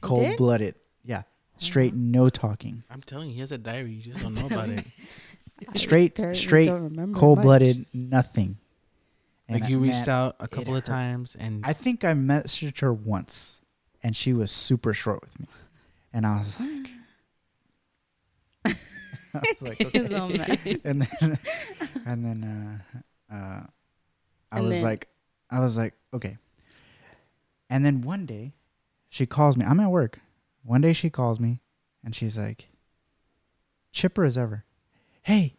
[0.01, 0.75] cold blooded.
[1.03, 1.23] Yeah,
[1.57, 3.91] straight no talking, I'm telling you, he has a diary.
[3.93, 4.85] You just don't know about it.
[5.75, 6.69] Straight apparently straight
[7.15, 8.57] cold blooded, nothing.
[9.49, 12.13] Like And you I- reached man, out a couple of times, and I think I
[12.13, 13.59] messaged her once,
[14.01, 15.47] and she was super short with me,
[16.13, 18.75] and I was like,
[19.33, 20.03] I was like, okay.
[20.03, 20.59] He's all mad.
[20.83, 21.37] and then
[22.05, 22.83] and then
[23.31, 23.63] uh uh
[24.51, 25.07] I And was then- like
[25.51, 26.37] I was like, okay.
[27.69, 28.53] And then one day
[29.09, 29.65] she calls me.
[29.65, 30.19] I'm at work.
[30.63, 31.61] One day she calls me
[32.03, 32.67] and she's like
[33.91, 34.65] chipper as ever.
[35.21, 35.55] Hey.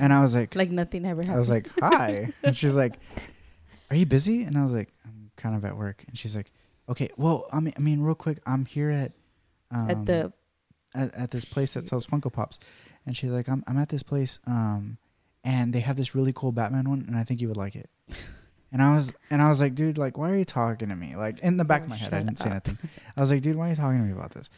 [0.00, 1.36] And I was like like nothing ever happened.
[1.36, 2.98] I was like, "Hi." and she's like,
[3.90, 6.50] "Are you busy?" And I was like, "I'm kind of at work." And she's like,
[6.88, 9.12] "Okay, well, I mean I mean real quick, I'm here at
[9.70, 10.32] um, at the
[10.94, 12.58] at, at this place that sells Funko Pops,
[13.06, 14.98] and she's like, I'm I'm at this place, um,
[15.44, 17.90] and they have this really cool Batman one, and I think you would like it.
[18.70, 21.16] And I was and I was like, dude, like, why are you talking to me?
[21.16, 22.54] Like in the back Oh, of my head, I didn't say up.
[22.66, 22.76] nothing.
[23.16, 24.50] I was like, dude, why are you talking to me about this?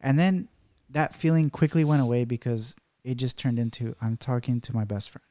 [0.00, 0.48] And then
[0.88, 5.10] that feeling quickly went away because it just turned into I'm talking to my best
[5.10, 5.26] friend.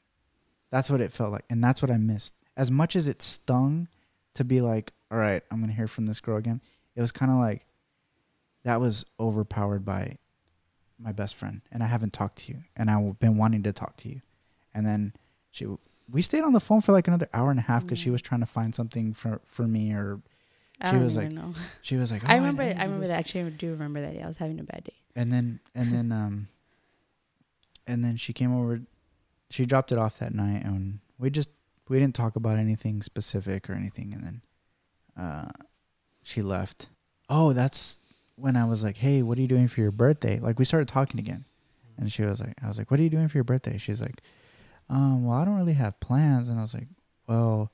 [0.70, 2.36] That's what it felt like, and that's what I missed.
[2.56, 3.88] As much as it stung
[4.36, 6.62] to be like, all right, I'm gonna hear from this girl again.
[6.96, 7.66] It was kind of like
[8.64, 10.18] that was overpowered by
[11.00, 13.98] my best friend, and I haven't talked to you, and I've been wanting to talk
[13.98, 14.22] to you."
[14.74, 15.14] And then
[15.52, 15.68] she,
[16.10, 18.14] we stayed on the phone for like another hour and a half because she Mm.
[18.14, 20.22] was trying to find something for for me, or
[20.82, 21.54] I She don't was even know.
[21.82, 22.64] she was like, I "Oh, remember.
[22.64, 23.20] didn't I remember that.
[23.20, 24.16] Actually, I do remember that.
[24.16, 24.96] Yeah, I was having a bad day.
[25.16, 26.48] And then and then um,
[27.88, 28.82] and then she came over.
[29.50, 31.50] She dropped it off that night, and we just
[31.90, 34.14] we didn't talk about anything specific or anything.
[34.14, 34.42] And then
[35.18, 35.50] uh,
[36.24, 36.90] she left.
[37.30, 38.00] Oh, that's
[38.36, 40.88] when I was like, "Hey, what are you doing for your birthday?" Like we started
[40.88, 41.46] talking again,
[41.98, 44.02] and she was like, "I was like, what are you doing for your birthday?" She's
[44.02, 44.22] like,
[44.90, 46.88] "Um, well, I don't really have plans." And I was like,
[47.28, 47.72] "Well,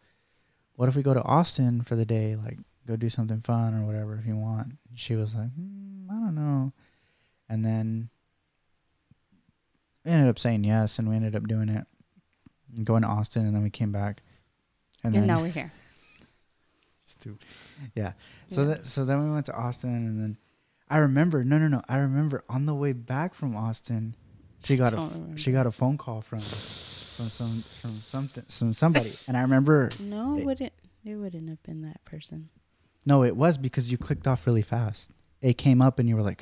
[0.75, 2.35] what if we go to Austin for the day?
[2.35, 6.13] Like, go do something fun or whatever if you want." She was like, mm, "I
[6.13, 6.73] don't know,"
[7.47, 8.09] and then
[10.05, 11.85] we ended up saying yes, and we ended up doing it,
[12.75, 14.21] and going to Austin, and then we came back,
[15.03, 15.71] and, And, then now we're here.
[17.95, 18.13] Yeah.
[18.49, 18.67] So Yeah.
[18.67, 20.37] that so then we went to Austin and then
[20.89, 24.15] I remember no no no I remember on the way back from Austin
[24.63, 25.37] she got a remember.
[25.37, 29.89] she got a phone call from from some from something some somebody and I remember
[29.99, 30.73] No, it- wouldn't.
[31.05, 32.49] It wouldn't have been that person.
[33.05, 35.11] no it was because you clicked off really fast
[35.41, 36.41] it came up and you were like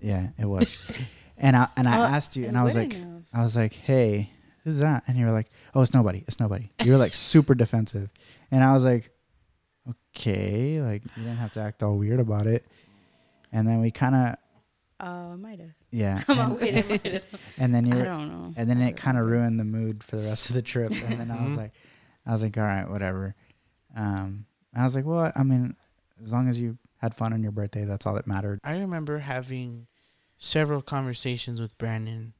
[0.00, 0.76] yeah it was
[1.38, 3.24] and I and I Oh, asked you and I was like have.
[3.32, 4.30] I was like hey
[4.64, 7.54] who's that and you were like oh it's nobody it's nobody you were like super
[7.54, 8.10] defensive
[8.50, 9.10] and I was like
[9.88, 12.64] okay like you didn't have to act all weird about it
[13.52, 14.36] and then we kind of
[15.04, 15.70] Oh, I might have.
[15.90, 17.22] yeah Come and, on, wait
[17.58, 18.52] and then you I don't know.
[18.56, 21.18] and then it kind of ruined the mood for the rest of the trip and
[21.18, 21.56] then i was Mhm.
[21.56, 21.72] like
[22.24, 23.34] i was like all right whatever
[23.96, 25.74] um i was like well i mean
[26.22, 29.18] as long as you had fun on your birthday that's all that mattered I remember
[29.18, 29.88] having
[30.38, 32.34] several conversations with Brandon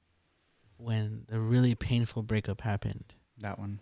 [0.76, 3.14] when the really painful breakup happened.
[3.38, 3.80] that one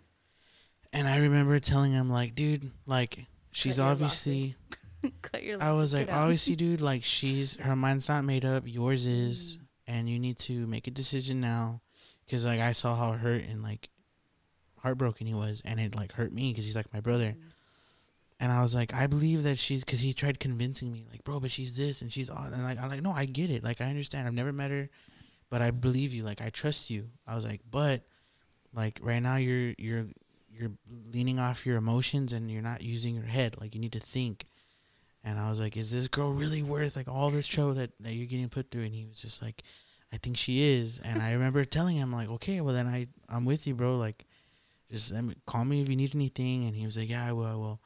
[0.93, 4.80] And I remember telling him like, dude, like she's obviously Cut your
[5.61, 8.65] I was like, obviously, dude, like she's her mind's not made up.
[8.67, 9.61] Yours is, Mm.
[9.87, 11.81] and you need to make a decision now,
[12.27, 13.89] because like I saw how hurt and like
[14.79, 17.35] heartbroken he was, and it like hurt me because he's like my brother.
[18.43, 21.41] And I was like, I believe that she's because he tried convincing me, like, bro,
[21.41, 23.81] but she's this and she's all, and like I'm like, no, I get it, like
[23.81, 24.27] I understand.
[24.27, 24.89] I've never met her,
[25.51, 27.09] but I believe you, like I trust you.
[27.27, 28.03] I was like, but
[28.73, 30.07] like right now you're you're
[30.53, 30.71] you're
[31.13, 33.57] leaning off your emotions and you're not using your head.
[33.61, 34.45] Like you need to think.
[35.23, 38.14] And I was like, is this girl really worth like all this trouble that, that
[38.14, 38.83] you're getting put through?
[38.85, 39.62] And he was just like,
[40.12, 40.99] I think she is.
[40.99, 43.97] And I remember telling him like, okay, well then I I'm with you, bro.
[43.97, 44.25] Like,
[44.91, 46.64] just let me, call me if you need anything.
[46.66, 47.81] And he was like, yeah, I will, I will.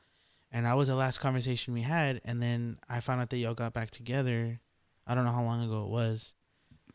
[0.52, 2.20] And that was the last conversation we had.
[2.24, 4.60] And then I found out that y'all got back together.
[5.06, 6.34] I don't know how long ago it was.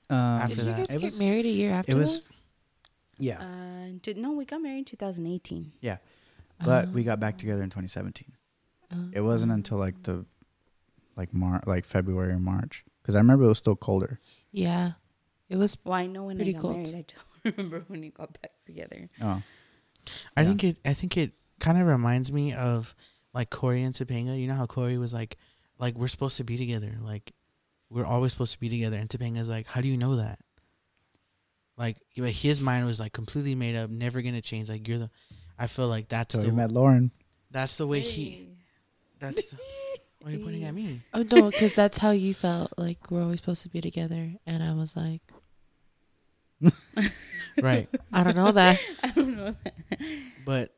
[0.10, 0.78] um, After Did you that.
[0.78, 2.26] guys it get was married a year after it was that?
[3.20, 5.74] yeah Uh, did, no, we got married in 2018.
[5.82, 5.98] Yeah,
[6.64, 6.92] but Oh.
[6.92, 8.32] we got back together in 2017
[8.94, 9.10] Oh.
[9.14, 10.26] it wasn't until like the
[11.16, 14.20] like mar like february or march because i remember it was still colder
[14.52, 14.94] Yeah.
[15.48, 16.76] It was Well, I know when Pretty I got cold.
[16.88, 17.14] married.
[17.46, 19.10] I don't remember when we got back together.
[19.22, 19.42] oh
[20.38, 20.48] I Yeah.
[20.48, 20.80] think it.
[20.86, 22.96] I think it kind of reminds me of
[23.34, 24.40] like Corey and Topanga.
[24.40, 25.38] You know how Corey was like,
[25.80, 26.96] like we're supposed to be together.
[27.02, 27.34] Like
[27.90, 28.98] we're always supposed to be together.
[28.98, 30.40] And Topanga's like, how do you know that?
[31.78, 34.70] Like he- like, his mind was like completely made up, never gonna change.
[34.70, 35.10] Like you're the.
[35.58, 37.12] I feel like that's so the we met lauren
[37.52, 38.49] that's the way he.
[39.20, 39.54] That's.
[40.22, 41.02] Why are you pointing at me?
[41.14, 42.74] Oh no, because that's how you felt.
[42.78, 45.22] Like we're always supposed to be together, and I was like,
[47.62, 48.80] Right, I don't know that.
[49.04, 49.56] I don't know.
[49.64, 50.00] That.
[50.44, 50.74] but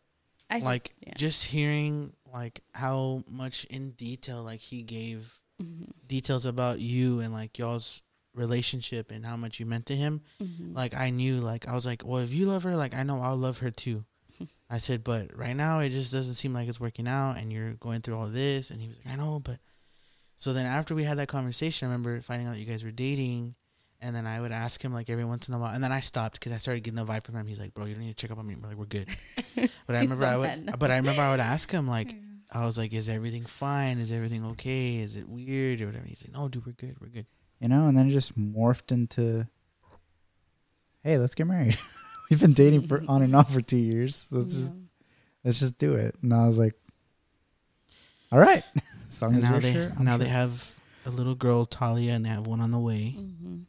[0.50, 1.14] I like just, yeah.
[1.18, 5.92] just hearing like how much in detail like he gave Mhm.
[6.08, 8.02] details about you and like y'all's
[8.34, 10.74] relationship and how much you meant to him Mhm.
[10.74, 13.22] like i knew like i was like well if you love her like i know
[13.22, 14.06] i'll love her too
[14.72, 17.74] i said but right now it just doesn't seem like it's working out and you're
[17.74, 19.60] going through all this and he was like i know but
[20.38, 23.54] so then after we had that conversation i remember finding out you guys were dating
[24.00, 26.00] and then i would ask him like every once in a while and then i
[26.00, 28.16] stopped because i started getting the vibe from him he's like bro you don't need
[28.16, 29.08] to check up on me we're like we're good
[29.86, 32.16] but i remember i would mad but i remember i would ask him like
[32.54, 33.98] I was like, "Is everything fine?
[33.98, 34.98] Is everything okay?
[34.98, 36.98] Is it weird or whatever?" He's like, "No, dude, we're good.
[37.00, 37.26] We're good."
[37.62, 39.48] you know and then it just morphed into
[41.04, 41.78] hey let's get married
[42.32, 44.74] we've been dating for on and off for two years let's just
[45.44, 46.74] let's just do it and i was like
[48.32, 48.64] all right
[49.10, 50.18] as long And as now they sure now sure.
[50.24, 53.16] they have a little girl, Talia, and they have one on the way.
[53.18, 53.64] Mhm.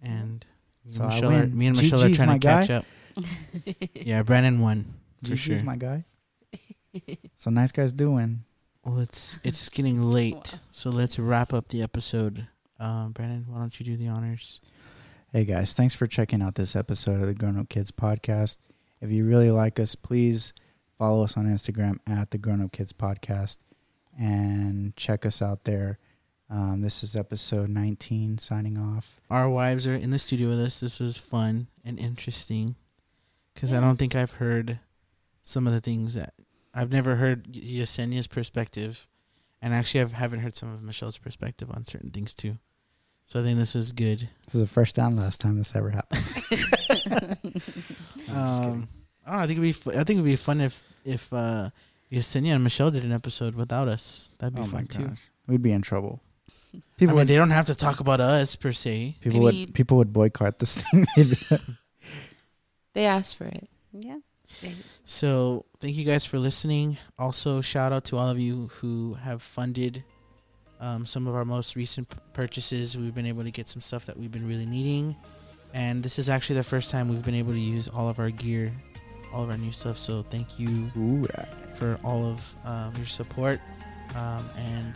[0.00, 0.46] And
[0.84, 2.84] me So and I Michelle, are, me and Michelle are trying my to catch up.
[3.94, 4.84] Yeah, Brandon won
[5.22, 5.62] for GG's sure.
[5.64, 6.04] my guy
[7.34, 8.44] so nice guys doing
[8.84, 12.46] Well, it's it's getting late, so let's wrap up the episode.
[12.78, 14.60] Um, Brandon, why don't you do the honors?
[15.34, 18.58] Hey guys, thanks for checking out this episode of the Grown Up Kids podcast.
[19.00, 20.54] If you really like us, please
[20.96, 23.56] follow us on Instagram at the Grown Up Kids podcast
[24.16, 25.98] and check us out there.
[26.48, 28.38] Um, this is episode 19.
[28.38, 29.20] Signing off.
[29.28, 30.78] Our wives are in the studio with us.
[30.78, 32.76] This was fun and interesting
[33.52, 34.78] because I don't think I've heard
[35.42, 36.34] some of the things that
[36.72, 39.08] I've never heard Yessenia's perspective,
[39.60, 42.58] and actually I haven't heard some of Michelle's perspective on certain things too.
[43.26, 44.28] So I think this was good.
[44.46, 46.36] This is the first and last time this ever happens.
[47.10, 48.36] I'm just kidding.
[48.36, 48.88] Um,
[49.26, 49.42] I don't know.
[49.42, 49.72] I think it'd be.
[49.72, 51.70] Fu- I think it'd be fun if if uh,
[52.12, 54.30] Yessenia and Michelle did an episode without us.
[54.38, 55.10] That'd be oh fun too.
[55.46, 56.20] we'd be in trouble.
[56.74, 59.16] I People mean, would they don't have to talk about us per se.
[59.20, 61.06] people Maybe- would people would boycott this thing.
[61.16, 61.60] They'd be like,
[62.94, 63.68] They asked for it.
[63.92, 64.18] yeah.
[65.04, 66.96] So thank you guys for listening.
[67.18, 70.04] Also, shout out to all of you who have funded
[70.80, 72.96] um, some of our most recent purchases.
[72.96, 75.16] We've been able to get some stuff that we've been really needing,
[75.72, 78.30] and this is actually the first time we've been able to use all of our
[78.30, 78.72] gear,
[79.32, 79.98] all of our new stuff.
[79.98, 80.90] So thank you
[81.74, 83.60] for all of um, your support,
[84.14, 84.94] um, and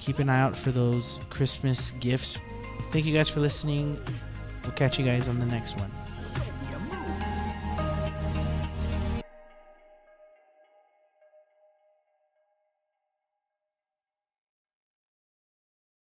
[0.00, 2.38] keep an eye out for those Christmas gifts.
[2.90, 3.98] Thank you guys for listening.
[4.62, 5.90] We'll catch you guys on the next one.